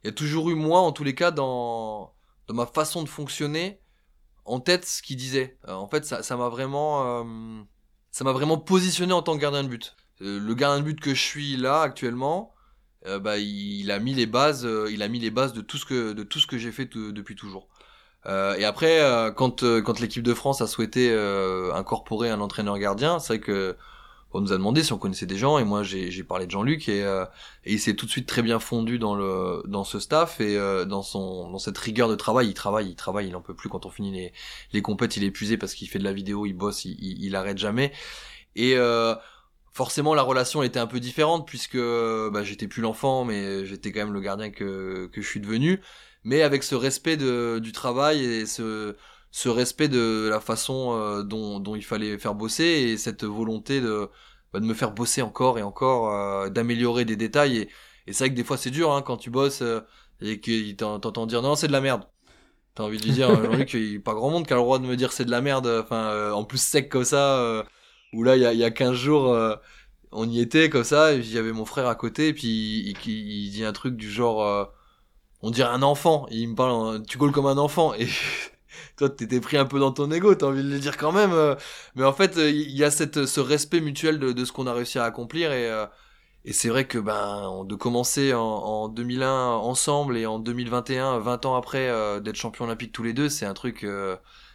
[0.02, 2.14] il y a toujours eu moi, en tous les cas, dans,
[2.48, 3.80] ma façon de fonctionner,
[4.44, 5.58] en tête ce qu'il disait.
[5.68, 7.62] Euh, en fait, ça, m'a vraiment, euh,
[8.10, 9.94] ça vraiment positionné en tant que gardien de but.
[10.22, 12.54] Euh, le gardien de but que je suis là actuellement,
[13.06, 16.12] bah, il, a mis les bases, il a mis les bases de tout ce que,
[16.12, 17.69] de tout ce que j'ai fait depuis toujours.
[18.26, 19.00] Et après,
[19.36, 21.12] quand, quand l'équipe de France a souhaité
[21.74, 23.76] incorporer un entraîneur gardien, c'est vrai que
[24.32, 26.88] on nous a demandé si on connaissait des gens et moi j'ai parlé de Jean-Luc
[26.88, 27.24] et, euh,
[27.64, 30.56] et, il s'est tout de suite très bien fondu dans le dans ce staff et
[30.56, 33.54] euh, dans son dans cette rigueur de travail il travaille il travaille il en peut
[33.54, 34.32] plus quand on finit les
[34.72, 37.36] les compètes il est épuisé parce qu'il fait de la vidéo il bosse il, il,
[37.36, 37.92] arrête jamais.
[38.56, 39.14] Et euh,
[39.72, 44.00] forcément la relation était un peu différente puisque bah, j'étais plus l'enfant mais j'étais quand
[44.00, 45.80] même le gardien que que je suis devenu
[46.24, 48.96] mais avec ce respect de, du travail et ce
[49.30, 53.80] ce respect de la façon euh, dont, dont, il fallait faire bosser et cette volonté
[53.80, 54.08] de,
[54.52, 57.58] bah, de me faire bosser encore et encore, euh, d'améliorer des détails.
[57.58, 57.68] Et,
[58.06, 59.80] et c'est vrai que des fois c'est dur hein, quand tu bosses euh,
[60.20, 62.04] et qu'il t'entend dire non c'est de la merde.
[62.74, 64.62] T'as envie de lui dire, Jean-Luc, qu'il n'y a pas grand monde qui a le
[64.62, 67.64] droit de me dire c'est de la merde, enfin en plus sec comme ça,
[68.12, 69.36] où là il y a, y a 15 jours
[70.12, 73.50] on y était comme ça, et j'avais mon frère à côté, et puis il, il,
[73.50, 74.72] dit un truc du genre,
[75.42, 78.08] on dirait un enfant, il me parle, tu gaules comme un enfant, et
[78.96, 81.32] toi t'étais pris un peu dans ton ego, t'as envie de le dire quand même.
[81.32, 81.54] Euh.
[81.94, 84.66] mais en fait, euh, il y a cette, ce respect mutuel de, de ce qu'on
[84.66, 85.86] a réussi à accomplir et, euh,
[86.44, 91.46] et c'est vrai que ben de commencer en, en, 2001 ensemble et en 2021, 20
[91.46, 91.88] ans après,
[92.22, 93.86] d'être champion olympique tous les deux, c'est un truc,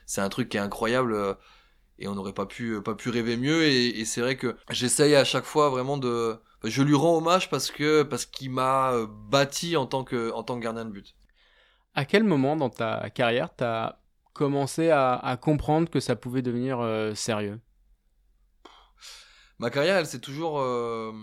[0.07, 1.37] c'est un truc qui est incroyable
[1.99, 5.15] et on n'aurait pas pu pas pu rêver mieux et, et c'est vrai que j'essaye
[5.15, 8.93] à chaque fois vraiment de je lui rends hommage parce que parce qu'il m'a
[9.29, 11.15] bâti en tant que en tant que gardien de but.
[11.93, 13.97] À quel moment dans ta carrière t'as
[14.35, 17.59] commencé à, comprendre que ça pouvait devenir euh, sérieux?
[19.57, 20.59] Ma carrière, elle c'est toujours.
[20.59, 21.13] Euh,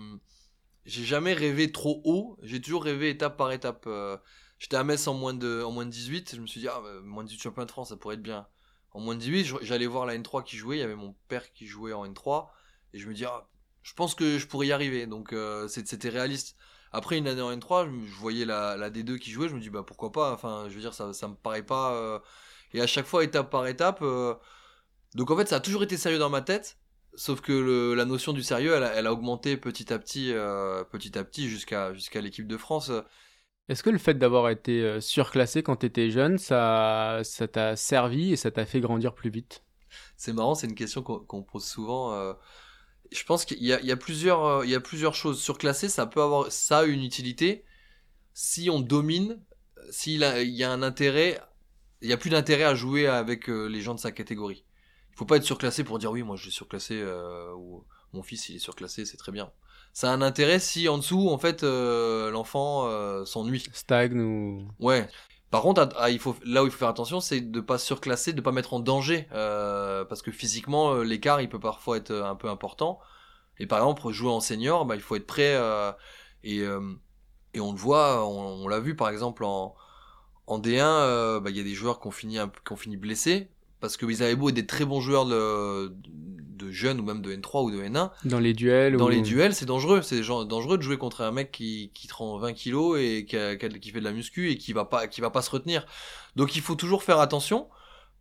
[0.85, 2.37] j'ai jamais rêvé trop haut.
[2.41, 3.85] J'ai toujours rêvé étape par étape.
[3.87, 4.17] Euh,
[4.57, 6.35] j'étais à Metz en moins de en moins de 18.
[6.35, 8.23] Je me suis dit ah bah, moins de 18 champion de France, ça pourrait être
[8.23, 8.47] bien.
[8.91, 10.77] En moins de 18, j'allais voir la N3 qui jouait.
[10.77, 12.47] Il y avait mon père qui jouait en N3
[12.93, 13.47] et je me dis ah,
[13.83, 15.05] je pense que je pourrais y arriver.
[15.07, 15.35] Donc
[15.67, 16.55] c'était réaliste.
[16.91, 19.69] Après une année en N3, je, voyais la, la, D2 qui jouait, je me dis
[19.69, 20.31] bah pourquoi pas.
[20.33, 22.21] Enfin, je veux dire ça ça me paraît pas
[22.73, 23.99] et à chaque fois, étape par étape.
[24.01, 24.33] Euh,
[25.15, 26.77] donc en fait, ça a toujours été sérieux dans ma tête.
[27.15, 31.23] Sauf que la notion du sérieux, elle, a augmenté petit à petit, euh, petit à
[31.23, 32.91] petit jusqu'à jusqu'à l'équipe de France.
[33.69, 37.75] Est-ce que le fait d'avoir été euh, surclassé quand tu étais jeune, ça ça t'a
[37.75, 39.63] servi et ça t'a fait grandir plus vite?
[40.17, 42.33] C'est marrant, c'est une question qu'on pose souvent.
[43.13, 45.41] Je pense qu'il y, y, a plusieurs il y a plusieurs choses.
[45.41, 47.63] Surclassé, ça peut avoir ça une utilité
[48.33, 49.39] si on domine,
[49.91, 51.39] s'il y a un intérêt
[52.03, 54.65] il y a plus d'intérêt à jouer avec euh, les gens de sa catégorie.
[55.11, 58.21] Il faut pas être surclassé pour dire oui, moi je suis surclassé euh, ou mon
[58.21, 59.51] fils il est surclassé, c'est très bien.
[59.93, 63.63] Ça a un intérêt si en dessous en fait euh, l'enfant s'ennuie.
[63.71, 64.67] Stagne ou.
[64.79, 65.07] Ouais.
[65.53, 68.41] Par contre, il faut, là où il faut faire attention, c'est de pas surclasser, de
[68.41, 72.99] pas mettre en danger, parce que physiquement, l'écart, il peut parfois être un peu important.
[73.59, 75.55] Et par exemple, jouer en senior, bah, il faut être prêt,
[76.43, 79.75] et, on le voit, on l'a vu par exemple en,
[80.47, 82.97] en D1, euh, bah, il y a des joueurs qui ont fini, qui ont fini
[82.97, 83.49] blessés
[83.83, 87.35] parce qu'ils avaient beau être des très bons joueurs de, de jeunes ou même de
[87.35, 88.11] N3 ou de N1.
[88.23, 88.95] Dans les duels.
[88.95, 90.01] Dans les duels, c'est dangereux.
[90.01, 93.79] C'est dangereux de jouer contre un mec qui, qui te rend 20 kilos et qui,
[93.81, 95.85] qui fait de la muscu et qui va pas, qui va pas se retenir.
[96.37, 97.67] Donc il faut toujours faire attention.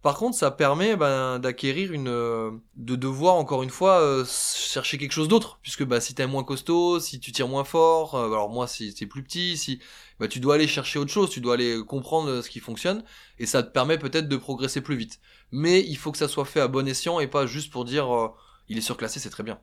[0.02, 5.12] Par contre, ça permet ben, d'acquérir une, de devoir encore une fois euh, chercher quelque
[5.12, 8.50] chose d'autre, puisque bah si t'es moins costaud, si tu tires moins fort, euh, alors
[8.50, 9.78] moi si t'es plus petit, si
[10.18, 13.04] bah tu dois aller chercher autre chose, tu dois aller comprendre ce qui fonctionne,
[13.38, 15.20] et ça te permet peut-être de progresser plus vite.
[15.52, 18.12] Mais il faut que ça soit fait à bon escient et pas juste pour dire
[18.12, 18.28] euh,
[18.68, 19.60] il est surclassé, c'est très bien.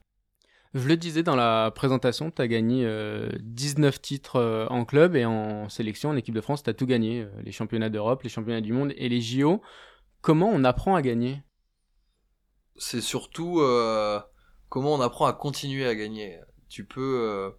[0.72, 2.88] Je le disais dans la présentation, tu as gagné
[3.40, 7.26] 19 titres en club et en sélection, en équipe de France, tu as tout gagné,
[7.42, 9.60] les championnats d'Europe, les championnats du monde et les JO.
[10.22, 11.42] Comment on apprend à gagner?
[12.76, 14.20] C'est surtout euh,
[14.68, 16.38] comment on apprend à continuer à gagner.
[16.68, 17.50] Tu peux, euh,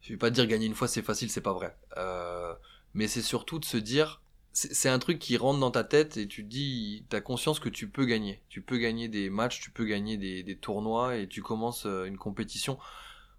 [0.00, 1.76] je vais pas dire gagner une fois c'est facile, c'est pas vrai.
[1.96, 2.54] Euh,
[2.92, 6.28] mais c'est surtout de se dire, c'est un truc qui rentre dans ta tête et
[6.28, 8.42] tu dis, t'as conscience que tu peux gagner.
[8.50, 12.04] Tu peux gagner des matchs, tu peux gagner des, des tournois et tu commences euh,
[12.04, 12.78] une compétition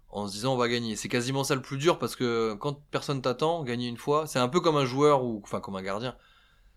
[0.08, 0.96] en se disant on va gagner.
[0.96, 4.40] C'est quasiment ça le plus dur parce que quand personne t'attend, gagner une fois, c'est
[4.40, 6.16] un peu comme un joueur ou enfin comme un gardien.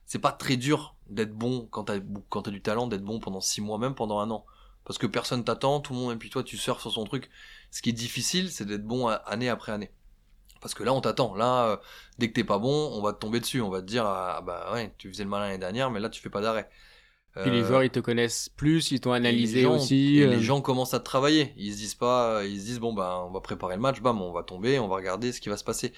[0.06, 3.42] C'est pas très dur d'être bon quand t'as quand t'as du talent d'être bon pendant
[3.42, 4.46] six mois même pendant un an
[4.86, 7.30] parce que personne t'attend, tout le monde et puis toi tu surfes sur son truc.
[7.72, 9.92] Ce qui est difficile, c'est d'être bon année après année.
[10.63, 11.36] Parce que là, on t'attend.
[11.36, 11.78] Là, euh,
[12.20, 13.60] dès que t'es pas bon, on va te tomber dessus.
[13.60, 16.10] On va te dire, ah bah ouais, tu faisais le malin l'année dernière, mais là,
[16.10, 16.70] tu fais pas d'arrêt.
[17.42, 20.20] Puis les euh, joueurs, ils te connaissent plus, ils t'ont analysé aussi.
[20.20, 20.39] Et les euh.
[20.39, 21.54] gens commencent à travailler.
[21.58, 24.22] Ils se disent pas, ils se disent bon bah on va préparer le match, bam,
[24.22, 25.94] on va tomber, on va regarder ce qui va se passer.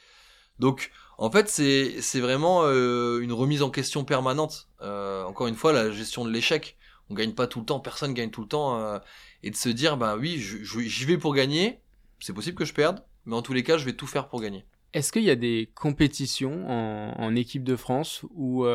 [0.60, 4.70] Donc en fait c'est vraiment euh, une remise en question permanente.
[4.82, 6.78] encore une fois la gestion de l'échec.
[7.10, 9.00] On gagne pas tout le temps, personne gagne tout le temps
[9.44, 11.82] et de se dire bah oui j'y vais pour gagner.
[12.20, 14.42] C'est possible que je perde, mais en tous les cas je vais tout faire pour
[14.42, 14.66] gagner.
[14.94, 18.66] Est-ce qu'il y a des compétitions en, équipe de France où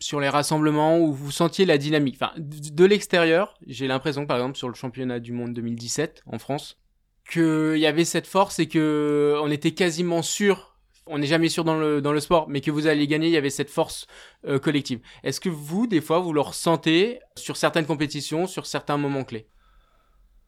[0.00, 2.16] sur les rassemblements où vous sentiez la dynamique?
[2.20, 6.78] Enfin, de l'extérieur, j'ai l'impression, par exemple, sur le championnat du monde 2017 en France,
[7.30, 10.73] qu'il y avait cette force et que on était quasiment sûr,
[11.06, 13.32] on n'est jamais sûr dans le, dans le sport, mais que vous allez gagner, il
[13.32, 14.06] y avait cette force
[14.46, 15.00] euh, collective.
[15.22, 19.48] Est-ce que vous, des fois, vous le ressentez sur certaines compétitions, sur certains moments clés?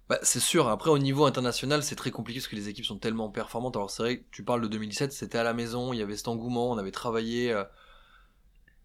[0.09, 2.99] Bah, c'est sûr, après au niveau international c'est très compliqué parce que les équipes sont
[2.99, 3.77] tellement performantes.
[3.77, 6.29] Alors c'est vrai tu parles de 2017, c'était à la maison, il y avait cet
[6.29, 7.65] engouement, on avait travaillé, euh,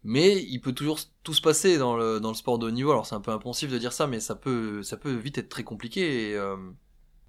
[0.02, 2.90] mais il peut toujours tout se passer dans le, dans le sport de haut niveau.
[2.90, 5.48] Alors c'est un peu impensif de dire ça, mais ça peut, ça peut vite être
[5.48, 6.34] très compliqué.
[6.34, 6.56] Euh,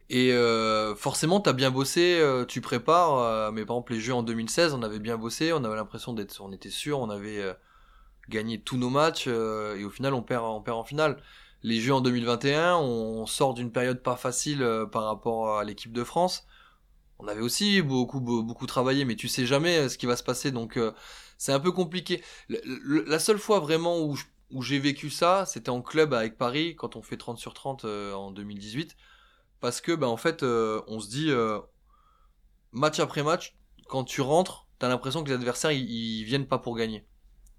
[0.10, 3.18] et euh, forcément, t'as bien bossé, euh, tu prépares.
[3.20, 6.14] Euh, mais par exemple, les jeux en 2016, on avait bien bossé, on avait l'impression
[6.14, 7.44] d'être, on était sûr, on avait
[8.30, 11.22] gagné tous nos matchs, et au final, on perd, on perd en finale.
[11.64, 16.04] Les jeux en 2021, on sort d'une période pas facile par rapport à l'équipe de
[16.04, 16.46] France.
[17.20, 20.52] On avait aussi beaucoup, beaucoup travaillé, mais tu sais jamais ce qui va se passer,
[20.52, 20.80] donc
[21.38, 22.22] c'est un peu compliqué.
[22.50, 24.18] la seule fois vraiment où,
[24.54, 27.86] où j'ai vécu ça, c'était en club avec Paris, quand on fait 30 sur 30
[27.86, 28.96] euh, en 2018.
[29.64, 31.58] Parce que, bah, en fait, euh, on se dit, euh,
[32.74, 33.56] match après match,
[33.88, 37.06] quand tu rentres, t'as l'impression que les adversaires, ils, viennent pas pour gagner.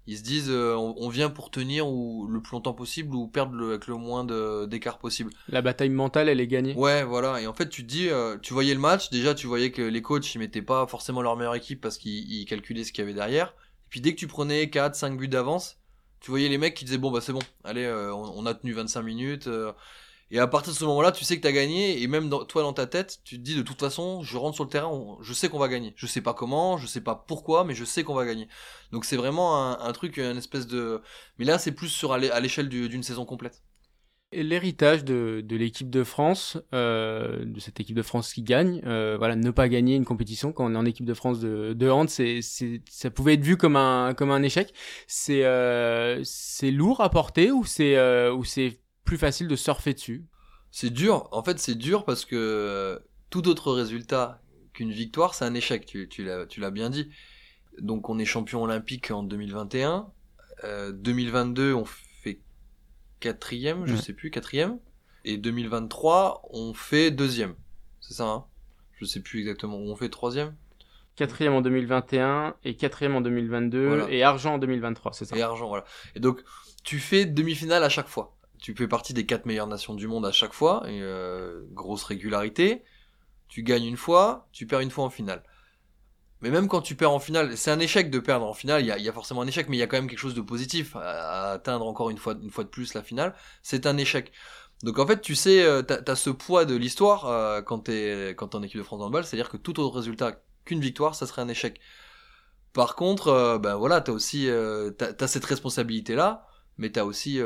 [0.05, 3.87] Ils se disent, on, vient pour tenir ou, le plus longtemps possible ou perdre avec
[3.87, 4.23] le moins
[4.67, 5.31] d'écart possible.
[5.49, 6.75] La bataille mentale, elle est gagnée.
[6.75, 7.41] Ouais, voilà.
[7.41, 8.09] Et en fait, tu te dis,
[8.43, 11.35] tu voyais le match, déjà, tu voyais que les coachs, ils mettaient pas forcément leur
[11.35, 13.55] meilleure équipe parce qu'ils calculaient ce qu'il y avait derrière.
[13.89, 15.79] Puis dès que tu prenais 4, 5 buts d'avance,
[16.19, 18.73] tu voyais les mecs qui disaient bon bah c'est bon, allez, euh, on, a tenu
[18.73, 19.49] 25 minutes.
[20.31, 22.73] Et à partir de ce moment-là, tu sais que t'as gagné, et même toi dans
[22.73, 25.49] ta tête, tu te dis de toute façon, je rentre sur le terrain, je sais
[25.49, 25.93] qu'on va gagner.
[25.95, 28.47] Je sais pas comment, je sais pas pourquoi, mais je sais qu'on va gagner.
[28.91, 31.01] Donc c'est vraiment un, truc, une espèce de.
[31.37, 33.61] Mais là, c'est plus sur à l'échelle d'une saison complète
[34.31, 39.35] l'héritage de, l'équipe de France, euh, de cette équipe de France qui gagne, euh, voilà,
[39.35, 42.09] ne pas gagner une compétition quand on est en équipe de France de, de hand,
[42.09, 44.73] c'est, ça pouvait être vu comme un, comme un échec.
[45.07, 47.97] C'est, euh, c'est lourd à porter ou c'est,
[48.31, 50.25] ou c'est plus facile de surfer dessus
[50.71, 51.29] C'est dur.
[51.31, 54.41] En fait, c'est dur parce que tout autre résultat
[54.73, 55.85] qu'une victoire, c'est un échec.
[55.85, 57.09] Tu, tu l'as, bien dit.
[57.79, 60.07] Donc, on est champion olympique en 2021.
[60.93, 61.85] 2022, on
[63.19, 64.77] quatrième, je sais plus, quatrième.
[65.23, 67.55] Et 2023, on fait deuxième.
[67.99, 68.45] C'est ça, hein?
[68.99, 69.77] Je sais plus exactement.
[69.77, 70.55] On fait troisième
[71.15, 75.37] Quatrième en 2021 et quatrième en 2022 et argent en 2023, c'est ça?
[75.37, 75.85] Et argent, voilà.
[76.13, 76.43] Et donc,
[76.83, 78.34] tu fais demi-finale à chaque fois.
[78.65, 82.83] Tu fais partie des quatre meilleures nations du monde à chaque fois, euh, grosse régularité.
[83.47, 85.43] Tu gagnes une fois, tu perds une fois en finale.
[86.41, 88.87] Mais même quand tu perds en finale, c'est un échec de perdre en finale, il
[88.87, 90.95] y a, forcément un échec, mais il y a quand même quelque chose de positif
[90.95, 94.31] à, atteindre encore une fois, de plus la finale, c'est un échec.
[94.81, 98.29] Donc en fait, tu sais, euh, t'as as ce poids de l'histoire euh, quand t'es
[98.35, 101.13] quand t'es en équipe de France dans le c'est-à-dire que tout autre résultat qu'une victoire,
[101.13, 101.79] ça serait un échec.
[102.73, 104.49] Par contre, ben voilà, t'as aussi
[105.27, 106.47] cette responsabilité là,
[106.79, 107.39] mais t'as aussi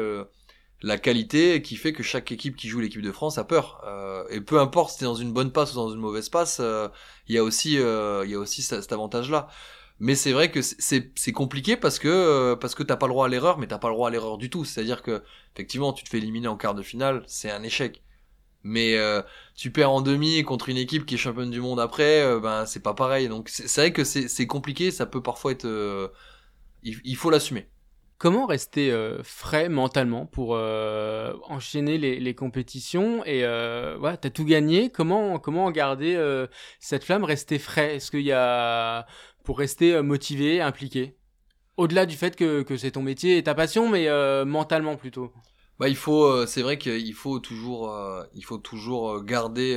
[0.82, 3.82] la qualité qui fait que chaque équipe qui joue l'équipe de France a peur.
[3.86, 6.60] Euh, et peu importe si t'es dans une bonne passe ou dans une mauvaise passe,
[6.62, 6.88] euh,
[7.28, 9.48] il y a aussi, euh, il y a aussi cet avantage-là.
[10.00, 13.30] Mais c'est vrai que c'est compliqué parce que parce que t'as pas le droit à
[13.30, 14.64] l'erreur, mais t'as pas le droit à l'erreur du tout.
[14.64, 18.02] C'est-à-dire que effectivement, tu te fais éliminer en quart de finale, c'est un échec.
[18.64, 18.98] Mais
[19.56, 22.82] tu perds en demi contre une équipe qui est championne du monde après, ben c'est
[22.82, 23.28] pas pareil.
[23.28, 25.68] Donc c'est vrai que c'est compliqué, ça peut parfois être,
[26.84, 27.70] il faut l'assumer.
[28.20, 34.44] Comment rester euh, frais mentalement pour euh, enchaîner les, compétitions et euh, voilà, t'as tout
[34.44, 34.90] gagné.
[34.90, 36.46] Comment comment garder euh,
[36.82, 37.96] cette flamme, rester frais?
[37.96, 39.08] Est-ce qu'il y a
[39.46, 41.16] pour rester motivé, impliqué?
[41.78, 44.10] Au-delà du fait que, que c'est ton métier et ta passion, mais
[44.44, 45.32] mentalement plutôt.
[45.80, 47.90] Bah, il faut, c'est vrai qu'il faut toujours,
[48.36, 49.76] il faut toujours garder,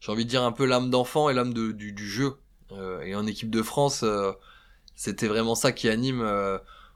[0.00, 2.34] j'ai envie de dire un peu l'âme d'enfant et l'âme du, du, jeu.
[3.04, 4.04] et en équipe de France,
[4.96, 6.24] c'était vraiment ça qui anime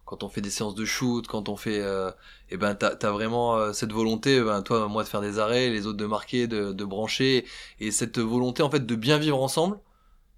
[0.05, 2.11] quand on fait des séances de shoot, quand on fait, euh,
[2.51, 5.71] eh ben t'as as vraiment euh, cette volonté, ben toi, moi de faire des arrêts,
[5.71, 7.47] les autres de marquer, de, de brancher,
[7.81, 9.79] et cette volonté en fait de bien vivre ensemble,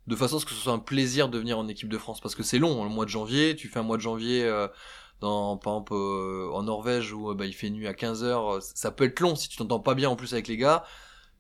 [0.07, 2.21] de façon à ce que ce soit un plaisir de venir en équipe de France,
[2.21, 4.45] parce que c'est long, hein, le mois de janvier, tu fais un mois de janvier
[4.45, 4.69] euh,
[5.21, 8.91] dans par exemple euh, en Norvège où bah, il fait nuit à 15 heures, ça
[8.91, 10.85] peut être long si tu t'entends pas bien en plus avec les gars,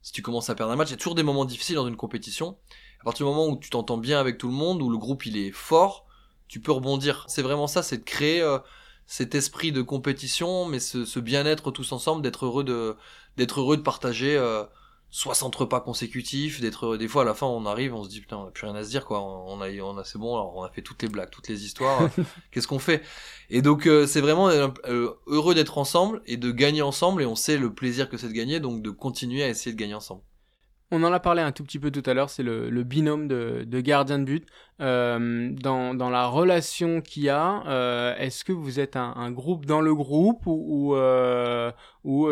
[0.03, 1.87] si tu commences à perdre un match, il y a toujours des moments difficiles dans
[1.87, 2.59] une compétition.
[3.01, 5.27] À partir du moment où tu t'entends bien avec tout le monde, où le groupe
[5.27, 6.06] il est fort
[6.49, 7.25] tu peux rebondir.
[7.29, 8.59] C'est vraiment ça, c'est de créer euh,
[9.07, 12.97] cet esprit de compétition, mais ce, bien-être tous ensemble, d'être heureux de
[13.37, 14.65] d'être heureux de partager euh,
[15.11, 18.39] 60 repas consécutifs, d'être des fois à la fin on arrive, on se dit putain
[18.39, 20.57] on a plus rien à se dire quoi, on a on a c'est bon, alors
[20.57, 22.09] on a fait toutes les blagues, toutes les histoires,
[22.51, 23.03] qu'est-ce qu'on fait?
[23.49, 27.37] Et donc euh, c'est vraiment euh, heureux d'être ensemble et de gagner ensemble et on
[27.37, 30.23] sait le plaisir que c'est de gagner, donc de continuer à essayer de gagner ensemble.
[30.92, 33.81] On en a parlé un tout petit peu tout à l'heure, c'est le, binôme de,
[33.81, 34.46] gardien de but.
[34.81, 39.81] Euh, dans, la relation qu'il y a, euh, est-ce que vous êtes un, groupe dans
[39.81, 41.72] le groupe ou, euh,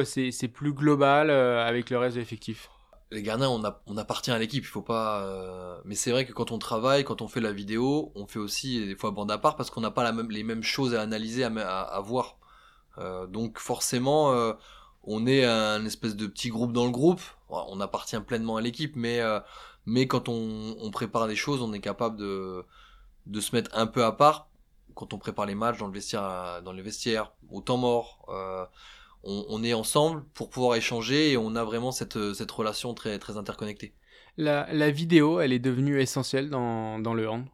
[0.05, 2.71] c'est plus global avec le reste de l'effectif?
[3.11, 5.81] Les gardiens, on, appartient à l'équipe, il faut pas.
[5.85, 8.87] Mais c'est vrai que quand on travaille, quand on fait la vidéo, on fait aussi
[8.87, 11.81] des fois bande à part parce qu'on n'a pas les mêmes choses à analyser, à,
[11.81, 12.39] à voir.
[13.29, 14.55] donc forcément,
[15.07, 17.21] on est un espèce de petit groupe dans le groupe.
[17.49, 19.41] On appartient pleinement à l'équipe, mais euh,
[19.87, 22.65] mais quand on, prépare des choses, on est capable de
[23.27, 24.49] de se mettre un peu à part.
[24.95, 28.65] Quand on prépare les matchs dans le vestiaire, dans les vestiaires, au temps mort, euh,
[29.25, 33.37] on, est ensemble pour pouvoir échanger et on a vraiment cette cette relation très très
[33.37, 33.95] interconnectée.
[34.37, 37.47] La, la vidéo, elle est devenue essentielle dans dans le hand.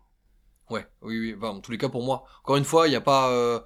[0.71, 1.49] Ouais, oui, oui.
[1.49, 3.59] en tous les cas, pour moi, encore une fois, il n'y a pas, euh,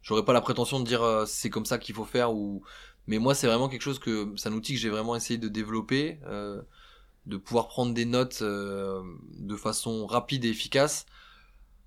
[0.00, 2.62] j'aurais pas la prétention de dire c'est comme ça qu'il faut faire ou
[3.08, 5.48] mais moi, c'est vraiment quelque chose que c'est un outil que j'ai vraiment essayé de
[5.48, 6.62] développer, euh,
[7.26, 9.02] de pouvoir prendre des notes euh,
[9.38, 11.06] de façon rapide et efficace.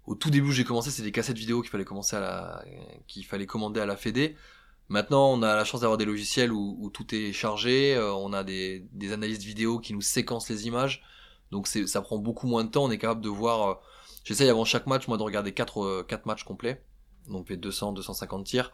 [0.08, 2.66] Au tout début, j'ai commencé, c'est des cassettes vidéo qu'il fallait commencer à la,
[3.08, 4.36] qu'il fallait commander à la Fédé.
[4.90, 7.96] Maintenant, on a la chance d'avoir des logiciels où, tout est chargé.
[7.96, 11.04] Euh, on a des, des analystes vidéo qui nous séquencent les images.
[11.52, 12.86] Donc ça prend beaucoup moins de temps.
[12.86, 13.70] On est capable de voir.
[13.70, 13.76] Euh,
[14.24, 16.84] j'essaye avant chaque match, moi, de regarder quatre, euh, quatre matchs complets.
[17.30, 18.74] Donc fait 200, 250 tirs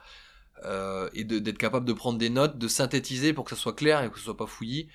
[0.65, 4.04] euh, et d'être capable de prendre des notes, de synthétiser pour que ça soit clair
[4.04, 4.89] et que ce soit pas fouillis.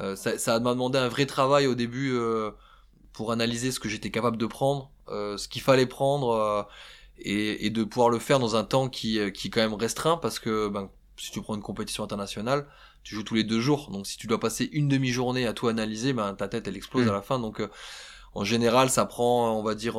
[0.00, 2.50] Euh, ça, ça m'a demandé un vrai travail au début euh,
[3.12, 6.62] pour analyser ce que j'étais capable de prendre, euh, ce qu'il fallait prendre euh,
[7.18, 10.16] et, et, de pouvoir le faire dans un temps qui, qui est quand même restreint
[10.16, 12.66] parce que ben, si tu prends une compétition internationale,
[13.02, 13.90] tu joues tous les deux jours.
[13.90, 17.06] Donc si tu dois passer une demi-journée à tout analyser, ben ta tête elle explose
[17.06, 17.10] mmh.
[17.10, 17.38] à la fin.
[17.38, 17.62] Donc
[18.32, 19.98] en général, ça prend, on va dire,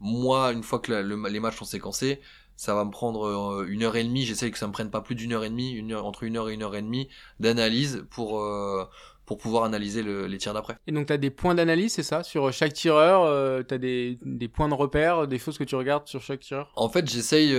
[0.00, 2.20] moi une fois que les matchs sont séquencés,
[2.60, 4.26] ça va me prendre euh, une heure et demie.
[4.26, 6.36] J'essaye que ça me prenne pas plus d'une heure et demie, une heure, entre une
[6.36, 8.84] heure et une heure et demie d'analyse pour euh,
[9.24, 10.76] pour pouvoir analyser les tirs d'après.
[10.86, 12.22] Et donc tu as des points d'analyse, c'est ça?
[12.22, 15.74] Sur chaque tireur, euh, tu as des, des, points de repère, des choses que tu
[15.74, 16.70] regardes sur chaque tireur?
[16.76, 17.56] En fait, j'essaye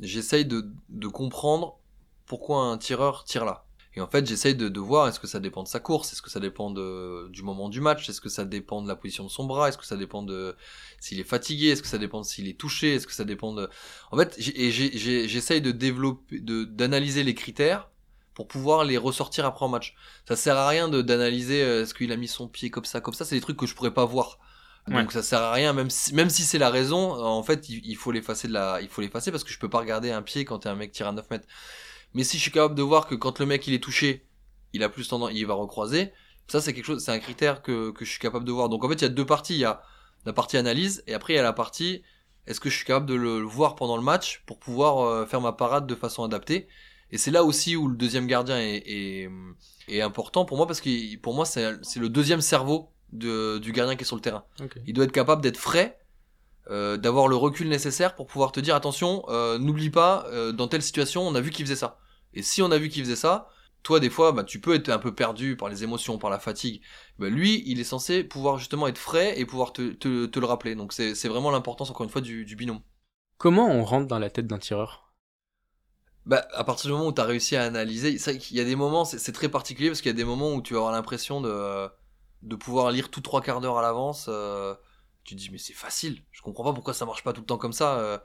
[0.00, 1.78] j'essaye de, de comprendre
[2.26, 3.66] pourquoi un tireur tire là.
[3.94, 6.22] Et en fait, j'essaye de, de, voir est-ce que ça dépend de sa course, est-ce
[6.22, 9.24] que ça dépend de, du moment du match, est-ce que ça dépend de la position
[9.24, 10.56] de son bras, est-ce que ça dépend de
[10.98, 13.52] s'il est fatigué, est-ce que ça dépend de s'il est touché, est-ce que ça dépend
[13.52, 13.68] de.
[14.10, 17.90] En fait, j'essaye de développer, de d'analyser les critères
[18.32, 19.94] pour pouvoir les ressortir après en match.
[20.26, 23.12] Ça sert à rien d'analyser euh, est-ce qu'il a mis son pied comme ça, comme
[23.12, 23.26] ça?
[23.26, 24.38] C'est des trucs que je pourrais pas voir.
[24.88, 27.86] Donc ça sert à rien, même si, même si c'est la raison, en fait, il,
[27.86, 30.22] il faut l'effacer de la, il faut l'effacer parce que je peux pas regarder un
[30.22, 31.46] pied quand un mec tire à 9 mètres.
[32.14, 34.26] Mais si je suis capable de voir que quand le mec il est touché,
[34.72, 36.12] il a plus tendance, il va recroiser.
[36.48, 38.68] Ça c'est quelque chose, c'est un critère que, que je suis capable de voir.
[38.68, 39.54] Donc en fait il y a deux parties.
[39.54, 39.82] Il y a
[40.24, 42.02] la partie analyse et après il y a la partie
[42.46, 45.40] est-ce que je suis capable de le, voir pendant le match pour pouvoir euh, faire
[45.40, 46.66] ma parade de façon adaptée?
[47.12, 49.30] Et c'est là aussi où le deuxième gardien est, est,
[49.88, 53.96] est important pour moi parce que pour moi c'est le deuxième cerveau de, du gardien
[53.96, 54.44] qui est sur le terrain.
[54.86, 55.98] Il doit être capable d'être frais,
[56.70, 60.68] euh, d'avoir le recul nécessaire pour pouvoir te dire attention, euh, n'oublie pas, euh, dans
[60.68, 61.98] telle situation, on a vu qu'il faisait ça.
[62.34, 63.48] Et si on a vu qu'il faisait ça,
[63.82, 66.38] toi des fois, bah, tu peux être un peu perdu par les émotions, par la
[66.38, 66.82] fatigue.
[67.18, 70.46] Bah, lui, il est censé pouvoir justement être frais et pouvoir te, te, te le
[70.46, 70.74] rappeler.
[70.74, 72.80] Donc c'est vraiment l'importance encore une fois du, du, binôme.
[73.38, 75.12] Comment on rentre dans la tête d'un tireur?
[76.24, 78.16] Bah, à partir du moment où tu as réussi à analyser,
[78.50, 80.62] il y a des moments, c'est très particulier parce qu'il y a des moments où
[80.62, 81.88] tu vas avoir l'impression de,
[82.42, 84.26] de pouvoir lire tout trois quarts d'heure à l'avance.
[84.28, 84.74] Euh,
[85.24, 87.46] tu te dis mais c'est facile, je comprends pas pourquoi ça marche pas tout le
[87.46, 87.98] temps comme ça.
[87.98, 88.18] Euh.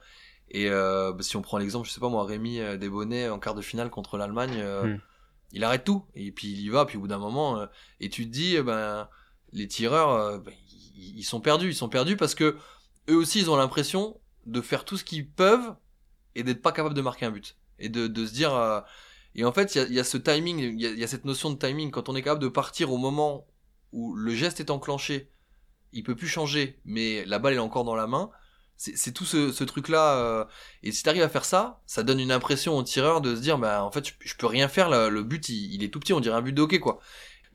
[0.50, 3.40] Et euh, bah, si on prend l'exemple, je sais pas moi, Rémi euh, Desbonnets en
[3.40, 5.00] quart de finale contre l'Allemagne, hmm.
[5.52, 7.68] il arrête tout et puis il y va, puis au bout d'un moment,
[8.00, 9.10] et tu te dis ben
[9.54, 10.54] les tireurs, ben,
[10.96, 12.58] ils, sont perdus, ils sont perdus parce que
[13.10, 15.76] eux aussi ils ont l'impression de faire tout ce qu'ils peuvent
[16.36, 17.58] et d'être pas capables de marquer un but.
[17.80, 18.56] et de, de se dire.
[18.56, 18.82] euh,
[19.36, 21.08] et en fait, il y a, il y a ce timing, il y y a
[21.08, 21.92] cette notion de timing.
[21.92, 23.46] Quand on est capable de partir au moment
[23.92, 25.30] où le geste est enclenché,
[25.94, 28.32] il peut plus changer, mais la balle est encore dans la main.
[28.78, 30.18] C'est tout ce, truc-là.
[30.18, 30.46] euh,
[30.84, 33.58] et si t'arrives à faire ça, ça donne une impression au tireur de se dire,
[33.58, 34.90] bah en fait, je, je peux rien faire.
[34.90, 36.14] là, le but, il, est tout petit.
[36.14, 37.00] On dirait un but de quoi.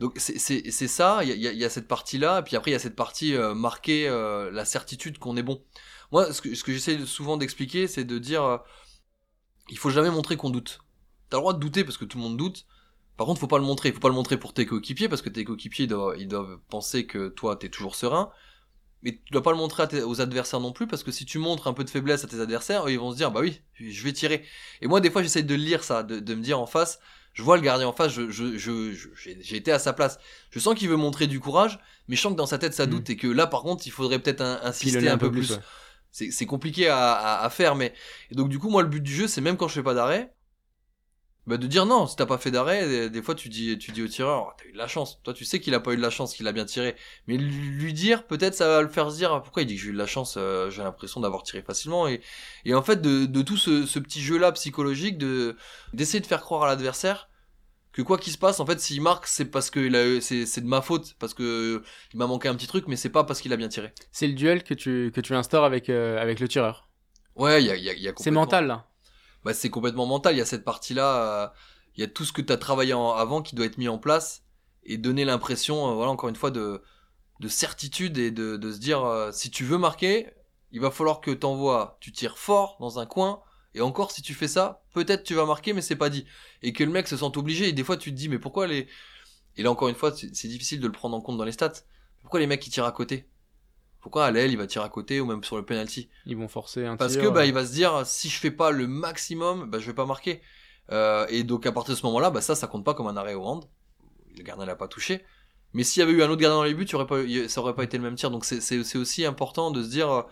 [0.03, 1.23] Donc c'est ça.
[1.23, 4.09] Il y a, cette partie-là, et puis après il y a cette partie euh, marquée,
[4.09, 5.63] euh, la certitude qu'on est bon.
[6.11, 8.59] Moi, ce que, j'essaie souvent d'expliquer, c'est de dire, euh,
[9.71, 10.81] il faut jamais montrer qu'on doute.
[11.31, 12.67] T'as le droit de douter parce que tout le monde doute.
[13.17, 13.93] Par contre, faut pas le montrer.
[13.93, 17.07] Faut pas le montrer pour tes coéquipiers parce que tes coéquipiers doivent, ils doivent penser
[17.07, 18.33] que toi t'es toujours serein.
[19.03, 21.39] Mais tu dois pas le montrer tes- aux adversaires non plus parce que si tu
[21.39, 23.61] montres un peu de faiblesse à tes adversaires, eux, ils vont se dire bah oui,
[23.81, 24.45] je vais tirer.
[24.81, 27.01] Et moi, des fois, j'essaie de lire ça, de, de me dire en face,
[27.33, 30.19] je vois le gardien en face, je, je, je, j'ai été à sa place.
[30.51, 31.79] Je sens qu'il veut montrer du courage,
[32.09, 33.91] mais je sens que dans sa tête ça doute et que là, par contre, il
[33.91, 35.51] faudrait peut-être un- insister Pilonner un, peu plus.
[35.53, 35.59] ouais.
[36.11, 37.95] C'est c'est compliqué à, à, à faire, mais
[38.31, 39.95] et donc du coup, moi, le but du jeu, c'est même quand je fais pas
[39.95, 40.35] d'arrêt,
[41.47, 42.07] bah de dire non.
[42.07, 44.69] Si t'as pas fait d'arrêt, des, fois tu dis, tu dis au tireur, Oh, t'as
[44.69, 45.21] eu de la chance.
[45.25, 46.95] Toi, tu sais qu'il a pas eu de la chance, qu'il a bien tiré,
[47.27, 49.89] mais lui dire, peut-être ça va le faire se dire, pourquoi il dit que j'ai
[49.89, 50.37] eu de la chance.
[50.39, 52.21] euh, j'ai l'impression d'avoir tiré facilement et
[52.65, 55.57] et en fait de, de tout ce, ce petit jeu là psychologique, de
[55.93, 57.29] d'essayer de faire croire à l'adversaire
[57.93, 60.81] que quoi qu'il se passe, en fait, s'il marque, c'est parce que c'est de ma
[60.81, 61.83] faute, parce que
[62.15, 63.93] il m'a manqué un petit truc, mais c'est pas parce qu'il a bien tiré.
[64.13, 66.89] C'est le duel que tu, que tu instaures avec, euh, avec le tireur.
[67.37, 68.87] Ouais, il y a, y a, y a C'est mental, là.
[69.45, 70.35] Bah, c'est complètement mental.
[70.35, 71.49] Il y a cette partie-là, euh,
[71.97, 73.99] il y a tout ce que tu as travaillé avant qui doit être mis en
[73.99, 74.45] place
[74.85, 76.83] et donner l'impression, euh, voilà, encore une fois, de,
[77.41, 80.31] de certitude et de, se dire, euh, si tu veux marquer,
[80.71, 83.43] il va falloir que t'envoies, tu tires fort dans un coin.
[83.75, 86.27] Et encore, si tu fais ça, peut-être tu vas marquer, mais c'est pas dit.
[86.63, 87.69] Et que le mec se sente obligé.
[87.69, 88.87] Et des fois, tu te dis, mais pourquoi les.
[89.57, 91.73] Et là, encore une fois, c'est difficile de le prendre en compte dans les stats.
[92.21, 93.29] Pourquoi les mecs qui tirent à côté?
[94.03, 96.49] Pourquoi à l'aile, il va tirer à côté ou même sur le penalty Ils vont
[96.49, 98.73] forcer un parce tir, que bah euh, il va se dire si je fais pas
[98.73, 100.43] le maximum, bah je vais pas marquer.
[100.91, 103.17] Euh, et donc à partir de ce moment-là, bah ça ça compte pas comme un
[103.17, 103.65] arrêt au hand.
[104.37, 105.25] Le gardien l'a pas touché.
[105.73, 107.75] Mais s'il y avait eu un autre gardien dans les buts, aurait pas, ça aurait
[107.77, 108.31] pas été le même tir.
[108.31, 110.23] Donc c'est aussi important de se dire euh,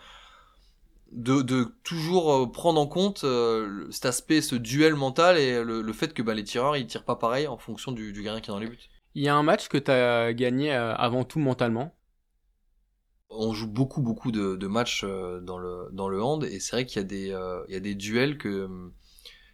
[1.12, 3.24] de, de toujours euh, prendre en compte
[3.92, 7.04] cet aspect, ce duel mental et le, le fait que bah, les tireurs ils tirent
[7.04, 8.78] pas pareil en fonction du, du gardien qui est dans les buts.
[9.14, 11.94] Il y a un match que tu as gagné avant tout mentalement.
[13.30, 16.76] On joue beaucoup beaucoup de, de matchs euh, dans le dans le hand et c'est
[16.76, 18.88] vrai qu'il y a des euh, il y a des duels que euh,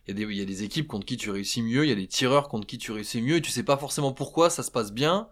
[0.07, 1.89] il y a des il y a des équipes contre qui tu réussis mieux, il
[1.89, 4.51] y a des tireurs contre qui tu réussis mieux et tu sais pas forcément pourquoi
[4.51, 5.29] ça se passe bien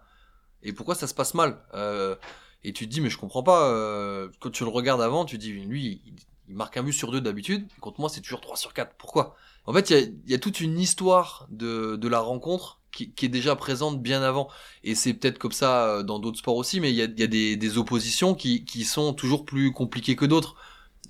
[0.62, 1.59] et pourquoi ça se passe mal.
[1.74, 2.16] Euh,
[2.64, 5.36] et tu te dis mais je comprends pas euh, quand tu le regardes avant, tu
[5.36, 6.14] te dis lui il,
[6.49, 8.95] il marque un but sur deux d'habitude, contre moi c'est toujours 3 sur 4.
[8.99, 9.36] Pourquoi?
[9.66, 12.80] En fait, il y a, il y a toute une histoire de de la rencontre
[12.95, 14.49] qui, est déjà présente bien avant
[14.84, 17.78] et c'est peut-être comme ça euh, dans d'autres sports aussi, mais il y a, des,
[17.78, 20.57] oppositions qui, sont toujours plus compliquées que d'autres.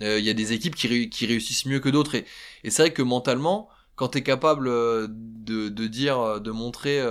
[0.01, 2.25] Euh, Il y a des équipes qui, ré- qui réussissent mieux que d'autres, et,
[2.65, 7.03] c'est vrai que mentalement, quand tu es capable euh, de, dire, de montrer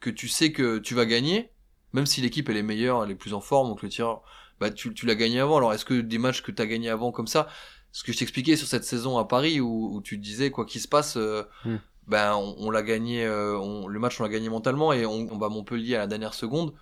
[0.00, 1.50] que tu sais que tu vas gagner,
[1.92, 4.22] même si l'équipe elle est meilleure, elle est plus en forme, donc le tireur,
[4.60, 5.58] bah tu, l'as gagné avant.
[5.58, 7.48] Alors est-ce que des matchs que tu as gagné avant comme ça,
[7.92, 10.88] ce que je t'expliquais sur cette saison à Paris où, tu disais quoi qu'il se
[10.88, 11.18] passe,
[11.64, 11.76] Hmm.
[12.06, 15.28] Ben on, on l'a gagné, euh, on- le match on l'a gagné mentalement et on,
[15.32, 16.74] on bat Montpellier à la dernière seconde.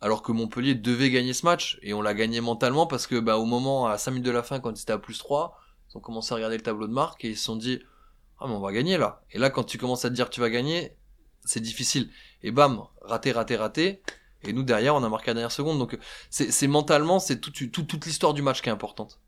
[0.00, 3.38] Alors que Montpellier devait gagner ce match et on l'a gagné mentalement parce que bah,
[3.38, 5.58] au moment à 5 minutes de la fin quand c'était à plus 3,
[5.92, 7.80] ils ont commencé à regarder le tableau de marque et ils se sont dit
[8.40, 9.22] ah mais on va gagner là.
[9.32, 10.96] Et là quand tu commences à te dire tu vas gagner,
[11.44, 12.10] c'est difficile.
[12.42, 14.02] Et bam, raté, raté, raté.
[14.44, 15.78] Et nous derrière on a marqué à la dernière seconde.
[15.78, 15.98] Donc
[16.30, 19.20] c'est mentalement c'est toute, toute, toute l'histoire du match qui est importante.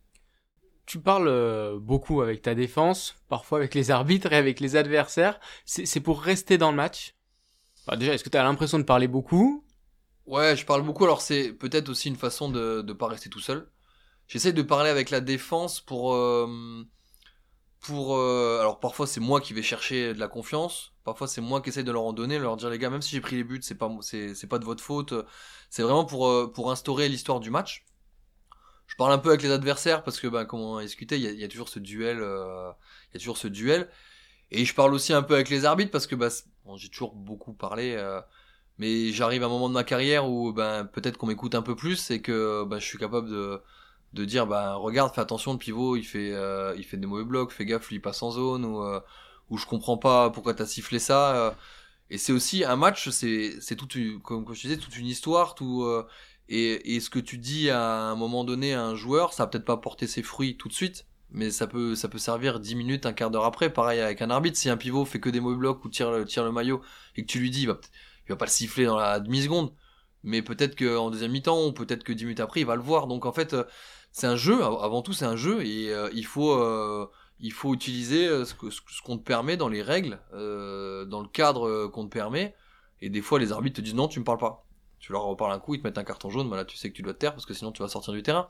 [0.88, 5.38] Tu parles euh, beaucoup avec ta défense, parfois avec les arbitres et avec les adversaires.
[5.66, 7.14] C'est pour rester dans le match?
[7.98, 9.62] Déjà, est-ce que tu as l'impression de parler beaucoup?
[10.24, 11.04] Ouais, je parle beaucoup.
[11.04, 13.70] Alors c'est peut-être aussi une façon de ne pas rester tout seul.
[14.28, 16.82] J'essaie de parler avec la défense pour euh,
[17.80, 20.94] pour euh, alors parfois c'est moi qui vais chercher de la confiance.
[21.04, 23.10] Parfois c'est moi qui essaie de leur en donner, leur dire les gars, même si
[23.10, 25.12] j'ai pris les buts, c'est pas pas de votre faute.
[25.68, 27.84] C'est vraiment pour pour instaurer l'histoire du match.
[28.88, 31.40] Je parle un peu avec les adversaires parce que bah, comme on a discuté, il
[31.40, 32.70] y a, toujours ce duel, euh,
[33.10, 33.88] il y a toujours ce duel.
[34.50, 36.28] Et je parle aussi un peu avec les arbitres parce que bah,
[36.76, 37.94] j'ai toujours beaucoup parlé.
[37.96, 38.20] euh,
[38.78, 41.76] mais j'arrive à un moment de ma carrière où ben peut-être qu'on m'écoute un peu
[41.76, 43.60] plus et que ben, je suis capable de
[44.14, 47.24] de dire ben regarde fais attention le pivot il fait euh, il fait des mauvais
[47.24, 49.00] blocs fais gaffe lui il passe en zone ou euh,
[49.50, 51.50] ou je comprends pas pourquoi t'as sifflé ça euh.
[52.10, 55.54] et c'est aussi un match c'est c'est toute une, comme je disais toute une histoire
[55.54, 56.06] tout euh,
[56.48, 59.64] et ce que tu dis à un moment donné à un joueur ça va peut-être
[59.64, 63.04] pas porter ses fruits tout de suite mais ça peut ça peut servir 10 minutes
[63.06, 65.56] un quart d'heure après pareil avec un arbitre si un pivot fait que des mauvais
[65.58, 66.82] blocs ou tire le tire le maillot
[67.16, 67.78] et que tu lui dis il va
[68.28, 69.72] va pas le siffler dans la demi-seconde,
[70.22, 73.06] mais peut-être qu'en deuxième mi-temps, ou peut-être que dix minutes après, il va le voir.
[73.06, 73.64] Donc en fait, euh,
[74.12, 76.52] c'est un jeu, av- avant tout c'est un jeu, et euh, il faut...
[76.52, 77.06] euh,
[77.40, 82.04] il faut utiliser ce qu'on ce te permet dans les règles, dans le cadre qu'on
[82.04, 82.56] te permet.
[83.00, 84.67] Et des fois, les arbitres te disent non, tu me parles pas.
[84.98, 86.96] Tu leur reparles un coup, ils te mettent un carton jaune, voilà, tu sais que
[86.96, 88.48] tu dois te taire parce que sinon tu vas sortir du terrain.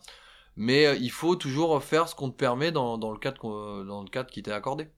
[0.56, 4.42] Mais euh, il faut toujours faire ce qu'on te permet dans, dans le cadre qui
[4.42, 4.88] t'est accordé.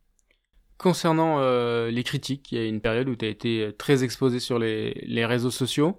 [0.81, 4.41] Concernant euh, les critiques, il y a une période où tu as été très exposé
[4.41, 5.99] sur les, réseaux sociaux.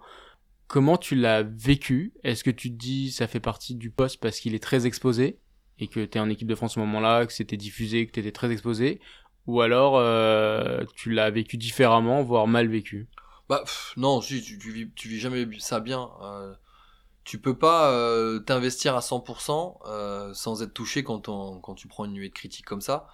[0.65, 2.13] Comment tu l'as vécu?
[2.23, 5.37] Est-ce que tu te dis ça fait partie du poste parce qu'il est très exposé
[5.77, 8.21] et que tu es en équipe de France au moment-là, que c'était diffusé, que tu
[8.21, 8.99] étais très exposé?
[9.45, 13.07] Ou alors euh, tu l'as vécu différemment, voire mal vécu?
[13.51, 13.65] Bah
[13.97, 16.09] non, si, tu, tu, vis, jamais ça bien.
[16.21, 16.53] Euh,
[17.25, 21.19] tu peux pas euh, t'investir à 100% euh, sans être touché quand,
[21.75, 23.09] tu prends une nuée de critiques comme ça.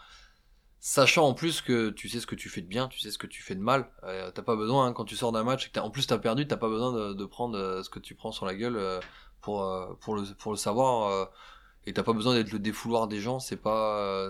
[0.79, 3.17] Sachant en plus que tu sais ce que tu fais de bien, tu sais ce
[3.17, 3.89] que tu fais de mal.
[4.03, 6.69] T'as pas besoin, hein, quand tu sors d'un match en plus t'as perdu, t'as pas
[6.69, 8.79] besoin de, prendre ce que tu prends sur la gueule
[9.41, 11.31] pour, le, savoir.
[11.87, 14.29] et t'as pas besoin d'être le défouloir des gens, c'est pas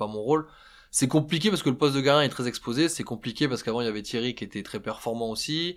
[0.00, 0.48] mon rôle.
[0.90, 2.88] C'est compliqué parce que le poste de gardien est très exposé.
[2.88, 5.76] C'est compliqué parce qu'avant il y avait Thierry qui était très performant aussi.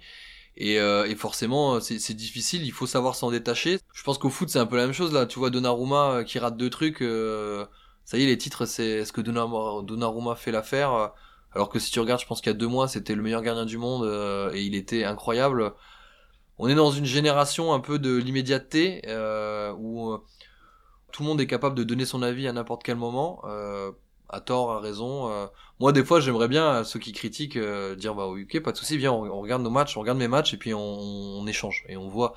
[0.58, 2.64] Et, euh, et forcément, c'est c'est difficile.
[2.66, 3.80] Il faut savoir s'en détacher.
[3.94, 5.26] Je pense qu'au foot c'est un peu la même chose là.
[5.26, 7.02] Tu vois Donnarumma euh, qui rate deux trucs.
[7.02, 7.66] euh,
[8.06, 11.08] ça y est, les titres c'est est-ce que Donnarumma, fait l'affaire euh,
[11.54, 13.42] Alors que si tu regardes, je pense qu'il y a deux mois c'était le meilleur
[13.42, 15.74] gardien du monde euh, et il était incroyable.
[16.60, 20.20] On est dans une génération un peu de l'immédiateté euh, où euh,
[21.12, 23.42] tout le monde est capable de donner son avis à n'importe quel moment.
[24.36, 25.30] À tort, à raison.
[25.32, 25.46] euh.
[25.80, 28.98] Moi, des fois, j'aimerais bien ceux qui critiquent euh, dire bah ok, pas de souci,
[28.98, 31.98] viens, on, regarde nos matchs, on regarde mes matchs et puis on, on échange et
[31.98, 32.34] on voit.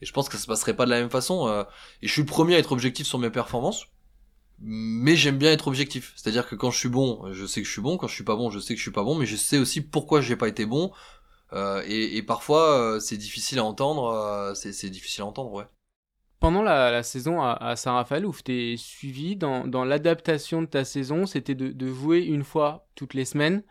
[0.00, 1.48] Et je pense que ça se passerait pas de la même façon.
[1.48, 1.64] euh.
[2.02, 3.86] et je suis le premier à être objectif sur mes performances,
[4.60, 6.12] mais j'aime bien être objectif.
[6.16, 7.96] C'est-à-dire que quand je suis bon, je sais que je suis bon.
[7.96, 9.58] Quand je suis pas bon, je sais que je suis pas bon, mais je sais
[9.58, 10.92] aussi pourquoi j'ai pas été bon.
[11.52, 14.04] Euh, et, et parfois, euh, c'est difficile à entendre.
[14.10, 15.64] euh, c'est difficile à entendre, ouais.
[16.40, 20.84] Pendant la, la saison à, à Saint-Raphaël, où tu suivi dans, dans l'adaptation de ta
[20.84, 23.62] saison, c'était de, de jouer une fois toutes les semaines,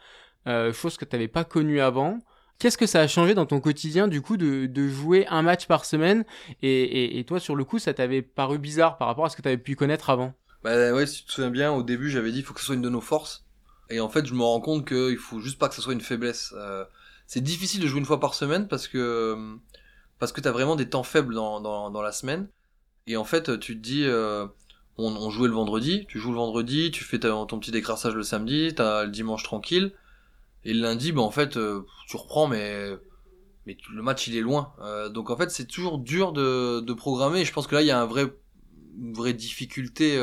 [0.48, 2.20] euh, chose que tu n'avais pas connue avant.
[2.60, 5.66] Qu'est-ce que ça a changé dans ton quotidien, du coup, de, de jouer un match
[5.66, 6.26] par semaine?
[6.62, 9.38] Et, et, et toi, sur le coup, ça t'avait paru bizarre par rapport à ce
[9.38, 10.34] que tu avais pu connaître avant?
[10.64, 12.66] Bah ouais, si tu te souviens bien, au début j'avais dit il faut que ce
[12.66, 13.46] soit une de nos forces.
[13.90, 16.02] Et en fait, je me rends compte qu'il faut juste pas que ce soit une
[16.02, 16.54] faiblesse.
[16.58, 16.84] Euh,
[17.28, 19.58] c'est difficile de jouer une fois par semaine parce que
[20.20, 22.50] parce que t'as vraiment des temps faibles dans, dans, dans la semaine.
[23.08, 24.46] Et en fait, tu te dis, euh,
[24.98, 28.74] on, jouait le vendredi, tu joues le vendredi, tu fais ton petit décrassage le samedi,
[28.76, 29.94] t'as le dimanche tranquille.
[30.66, 32.92] Et le lundi, bah en fait, euh, tu reprends, mais
[33.66, 34.74] mais le match il est loin.
[34.82, 37.42] Euh, donc en fait, c'est toujours dur de, de programmer.
[37.42, 38.34] Et je pense que là, il y a un vrai
[39.00, 40.20] une vraie difficulté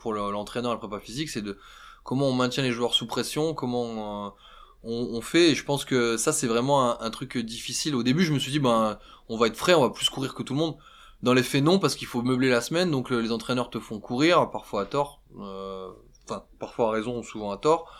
[0.00, 1.58] pour le- l'entraîneur et le prépa physique, c'est de
[2.04, 4.34] comment on maintient les joueurs sous pression, comment
[4.82, 5.50] on, on fait.
[5.50, 7.94] Et je pense que ça, c'est vraiment un, un truc difficile.
[7.94, 8.98] Au début, je me suis dit, ben,
[9.28, 10.76] on va être frais, on va plus courir que tout le monde.
[11.22, 13.80] Dans les faits, non, parce qu'il faut meubler la semaine, donc euh, les entraîneurs te
[13.80, 15.90] font courir, parfois à tort, euh,
[16.24, 17.92] enfin, parfois à raison, souvent à tort.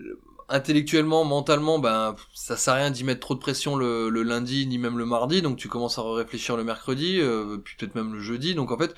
[0.00, 0.20] Euh,
[0.52, 4.78] Intellectuellement, mentalement, ben, ça sert à rien d'y mettre trop de pression le, lundi, ni
[4.78, 7.20] même le mardi, donc tu commences à réfléchir le mercredi,
[7.64, 8.96] puis peut-être même le jeudi, donc en fait,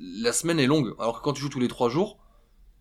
[0.00, 0.94] la semaine est longue.
[0.98, 2.18] Alors que quand tu joues tous les trois jours,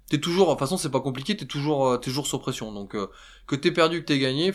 [0.10, 2.72] t'es toujours, de toute façon c'est pas compliqué, t'es toujours, t'es toujours sur pression.
[2.72, 3.08] Donc euh,
[3.48, 4.54] que t'aies perdu, que t'aies gagné,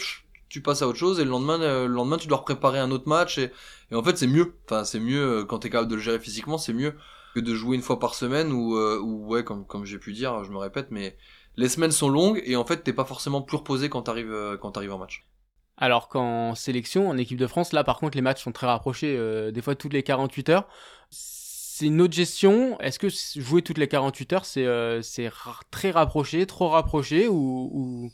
[0.49, 2.91] tu passes à autre chose et le lendemain, euh, le lendemain tu dois préparer un
[2.91, 3.53] autre match et,
[3.91, 4.55] et en fait c'est mieux.
[4.67, 6.95] Enfin c'est mieux euh, quand t'es capable de le gérer physiquement, c'est mieux
[7.35, 10.13] que de jouer une fois par semaine ou, euh, ou ouais comme comme j'ai pu
[10.13, 11.17] dire, je me répète, mais
[11.57, 14.57] les semaines sont longues et en fait t'es pas forcément plus reposé quand t'arrives euh,
[14.57, 15.27] quand t'arrives en match.
[15.77, 19.17] Alors qu'en sélection, en équipe de France, là par contre les matchs sont très rapprochés,
[19.17, 20.69] euh, des fois toutes les 48 heures.
[21.11, 22.79] C'est une autre gestion.
[22.81, 23.09] Est-ce que
[23.41, 28.11] jouer toutes les 48 heures, c'est euh, c'est ra- très rapproché, trop rapproché ou, ou...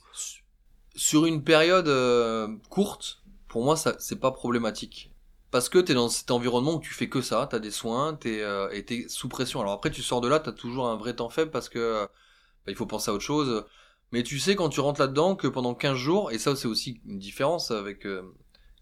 [0.95, 5.11] sur une période euh, courte, pour moi, ça c'est pas problématique.
[5.51, 8.41] Parce que t'es dans cet environnement où tu fais que ça, t'as des soins, t'es
[8.43, 9.61] euh, et sous pression.
[9.61, 12.07] Alors après, tu sors de là, t'as toujours un vrai temps faible parce que euh,
[12.67, 13.65] bah, il faut penser à autre chose.
[14.11, 17.01] Mais tu sais quand tu rentres là-dedans que pendant 15 jours, et ça c'est aussi
[17.07, 18.23] une différence avec euh,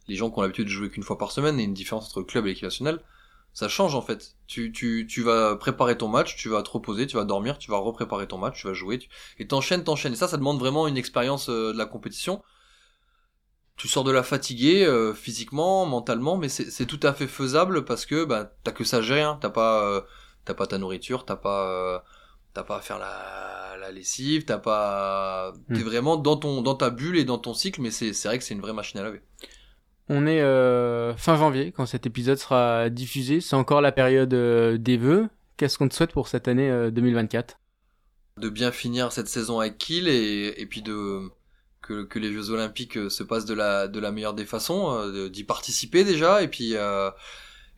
[0.09, 2.23] les gens qui ont l'habitude de jouer qu'une fois par semaine, et une différence entre
[2.23, 3.03] club et l'équipe nationale,
[3.53, 4.37] ça change en fait.
[4.47, 7.71] Tu, tu, tu vas préparer ton match, tu vas te reposer, tu vas dormir, tu
[7.71, 9.09] vas repréparer ton match, tu vas jouer, tu...
[9.39, 10.13] et t'enchaînes, t'enchaînes.
[10.15, 12.43] Et ça, ça demande vraiment une expérience euh, de la compétition.
[13.77, 17.85] Tu sors de la fatigué euh, physiquement, mentalement, mais c'est c'est tout à fait faisable
[17.85, 19.39] parce que bah t'as que ça à gérer, hein.
[19.41, 20.01] t'as pas euh,
[20.45, 21.99] t'as pas ta nourriture, t'as pas euh,
[22.55, 25.75] t'as pas à faire la, la lessive, t'as pas Hmm.
[25.75, 28.39] t'es vraiment dans ton dans ta bulle et dans ton cycle, mais c'est c'est vrai
[28.39, 29.23] que c'est une vraie machine à laver.
[30.09, 33.41] On est euh, fin janvier quand cet épisode sera diffusé.
[33.41, 35.29] C'est encore la période euh, des vœux.
[35.57, 37.59] Qu'est-ce qu'on te souhaite pour cette année euh, 2024
[38.39, 41.21] de bien finir cette saison avec Kiel et, et puis de
[41.83, 44.91] que, que les Jeux Olympiques euh, se passent de la de la meilleure des façons,
[44.93, 47.11] euh, d'y participer déjà et puis euh,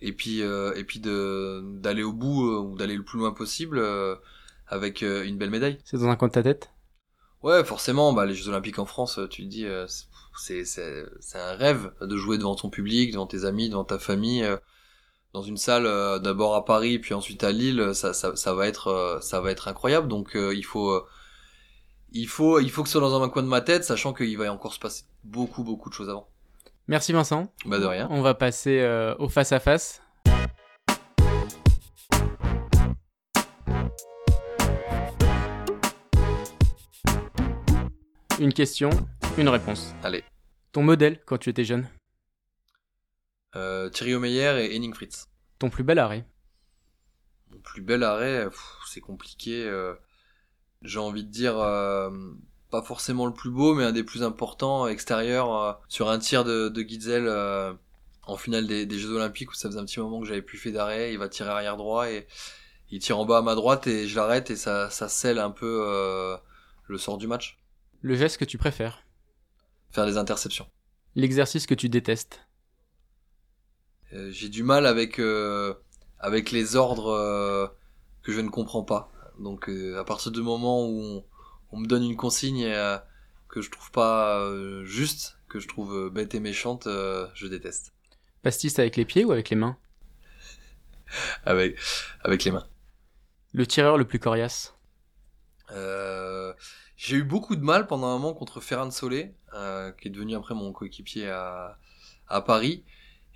[0.01, 3.79] et puis euh, et puis d'aller au bout euh, ou d'aller le plus loin possible.
[3.79, 4.17] euh,
[4.67, 5.79] avec une belle médaille.
[5.85, 6.71] C'est dans un coin de ta tête?
[7.43, 8.13] Ouais, forcément.
[8.13, 9.67] Bah, les Jeux Olympiques en France, tu te dis,
[10.37, 10.65] c'est
[11.35, 14.47] un rêve de jouer devant ton public, devant tes amis, devant ta famille,
[15.33, 15.85] dans une salle
[16.21, 17.91] d'abord à Paris puis ensuite à Lille.
[17.95, 20.09] Ça ça, ça va être ça va être incroyable.
[20.09, 21.05] Donc il faut
[22.15, 24.39] il faut, il faut que ce soit dans un coin de ma tête, sachant qu'il
[24.39, 26.29] va encore se passer beaucoup, beaucoup de choses avant.
[26.87, 27.53] Merci Vincent.
[27.67, 28.07] Bah de rien.
[28.11, 30.01] On va passer euh, au face à face.
[38.39, 38.91] Une question,
[39.39, 39.95] une réponse.
[40.03, 40.23] Allez.
[40.73, 41.89] Ton modèle quand tu étais jeune?
[43.57, 45.27] Euh, Thierry Omeyer et Henning Fritz.
[45.59, 46.25] Ton plus bel arrêt?
[47.51, 48.49] Mon plus bel arrêt,
[48.87, 49.65] c'est compliqué.
[49.65, 49.95] Euh,
[50.83, 52.11] j'ai envie de dire euh,
[52.71, 56.69] pas forcément le plus beau, mais un des plus importants extérieur sur un tir de,
[56.69, 57.29] de Gitzel
[58.27, 60.73] en finale des, Jeux Olympiques où ça faisait un petit moment que j'avais plus fait
[60.73, 61.13] d'arrêt.
[61.13, 62.27] Il va tirer arrière droit et
[62.91, 65.51] il tire en bas à ma droite et je l'arrête et ça, ça scelle un
[65.51, 66.39] peu
[66.87, 67.59] le sort du match.
[68.01, 69.05] Le geste que tu préfères?
[69.95, 70.67] Faire des interceptions.
[71.15, 72.47] L'exercice que tu détestes
[74.13, 75.21] J'ai du mal avec
[76.19, 77.73] avec les ordres
[78.25, 79.13] que je ne comprends pas.
[79.39, 81.23] Donc euh, à partir du moment où
[81.73, 82.99] on, me donne une consigne euh,
[83.49, 87.93] que je trouve pas euh, juste, que je trouve bête et méchante, je déteste.
[88.43, 89.77] Pastis avec les pieds ou avec les mains?
[91.45, 91.79] Avec,
[92.25, 92.67] avec les mains.
[93.53, 94.75] Le tireur le plus coriace
[97.05, 99.35] J'ai eu beaucoup de mal pendant un moment contre Ferran Solé,
[100.01, 101.79] qui est devenu après mon coéquipier à,
[102.29, 102.83] à Paris.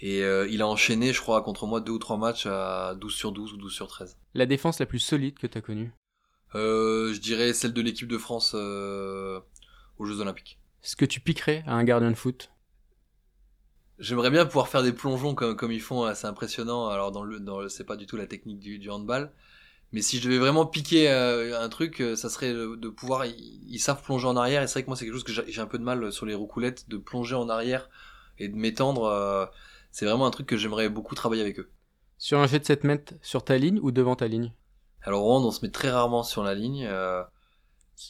[0.01, 3.31] Et il a enchaîné, je crois, contre moi deux ou trois matchs à 12 sur
[3.31, 4.17] 12 ou 12 sur 13.
[4.33, 5.93] La défense la plus solide que tu as connue?
[6.55, 9.39] Euh, Je dirais celle de l'équipe de France euh,
[9.99, 10.59] aux Jeux Olympiques.
[10.81, 12.51] Ce que tu piquerais à un gardien de foot?
[13.99, 16.89] J'aimerais bien pouvoir faire des plongeons comme, comme ils font, c'est impressionnant.
[16.89, 19.31] Alors dans le, dans c'est pas du tout la technique du, du handball,
[19.93, 23.25] mais si je devais vraiment piquer euh, un truc, euh, ça serait de pouvoir.
[23.27, 25.61] Ils, savent plonger en arrière, et c'est vrai que moi c'est quelque chose que j'ai
[25.61, 27.89] un peu de mal sur les roucoulettes, de plonger en arrière
[28.39, 29.51] et de m'étendre.
[29.91, 31.71] c'est vraiment un truc que j'aimerais beaucoup travailler avec eux.
[32.19, 34.53] Sur un jet de 7 mètres, sur ta ligne ou devant ta ligne?
[35.03, 36.85] Alors on se met très rarement sur la ligne.
[36.87, 37.23] Euh,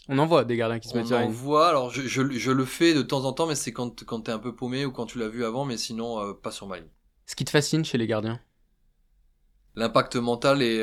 [0.09, 1.31] on en voit des gardiens qui se mettent sur la ligne.
[1.31, 4.05] On en voit, alors je, je, le fais de temps en temps, mais c'est quand,
[4.05, 6.51] quand t'es un peu paumé ou quand tu l'as vu avant, mais sinon euh, pas
[6.51, 6.89] sur ma ligne.
[7.27, 8.41] Ce qui te fascine chez les gardiens?
[9.77, 10.83] L'impact mental et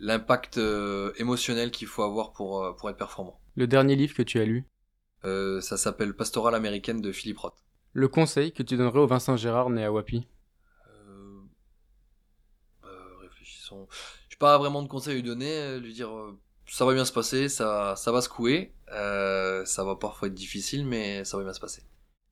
[0.00, 0.60] euh, l'impact
[1.18, 3.40] émotionnel qu'il faut avoir pour, pour être performant.
[3.56, 4.66] Le dernier livre que tu as lu?
[5.22, 7.64] Ça s'appelle Pastorale américaine de Philippe Roth.
[7.92, 10.26] Le conseil que tu donnerais au Vincent Gérard né à Wapi?
[13.70, 16.94] Je n'ai pas vraiment de conseils à lui donner, euh, lui dire euh, ça va
[16.94, 21.36] bien se passer, ça, ça va secouer, euh, ça va parfois être difficile, mais ça
[21.36, 21.82] va bien se passer.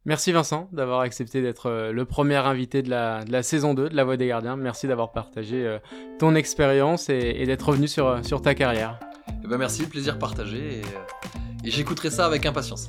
[0.09, 3.95] Merci Vincent d'avoir accepté d'être le premier invité de la, de la, saison 2 de
[3.95, 4.57] La Voix des Gardiens.
[4.57, 5.77] Merci d'avoir partagé
[6.19, 8.99] ton expérience et, d'être revenu sur, sur ta carrière.
[9.45, 10.81] Eh ben merci, plaisir partagé
[11.63, 12.89] et j'écouterai ça avec impatience.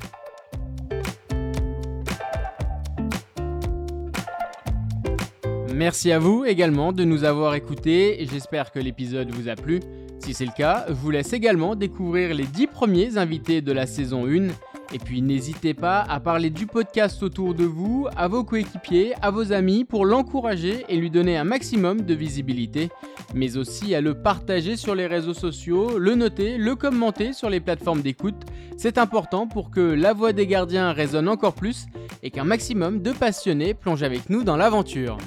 [5.73, 8.25] Merci à vous également de nous avoir écoutés.
[8.31, 9.81] J'espère que l'épisode vous a plu.
[10.19, 13.87] Si c'est le cas, je vous laisse également découvrir les 10 premiers invités de la
[13.87, 14.47] saison 1.
[14.91, 19.29] Et puis n'hésitez pas à parler du podcast autour de vous, à vos coéquipiers, à
[19.29, 22.89] vos amis pour l'encourager et lui donner un maximum de visibilité,
[23.35, 27.59] mais aussi à le partager sur les réseaux sociaux, le noter, le commenter sur les
[27.59, 28.41] plateformes d'écoute.
[28.77, 31.85] C'est important pour que la voix des gardiens résonne encore plus
[32.23, 35.17] et qu'un maximum de passionnés plongent avec nous dans l'aventure.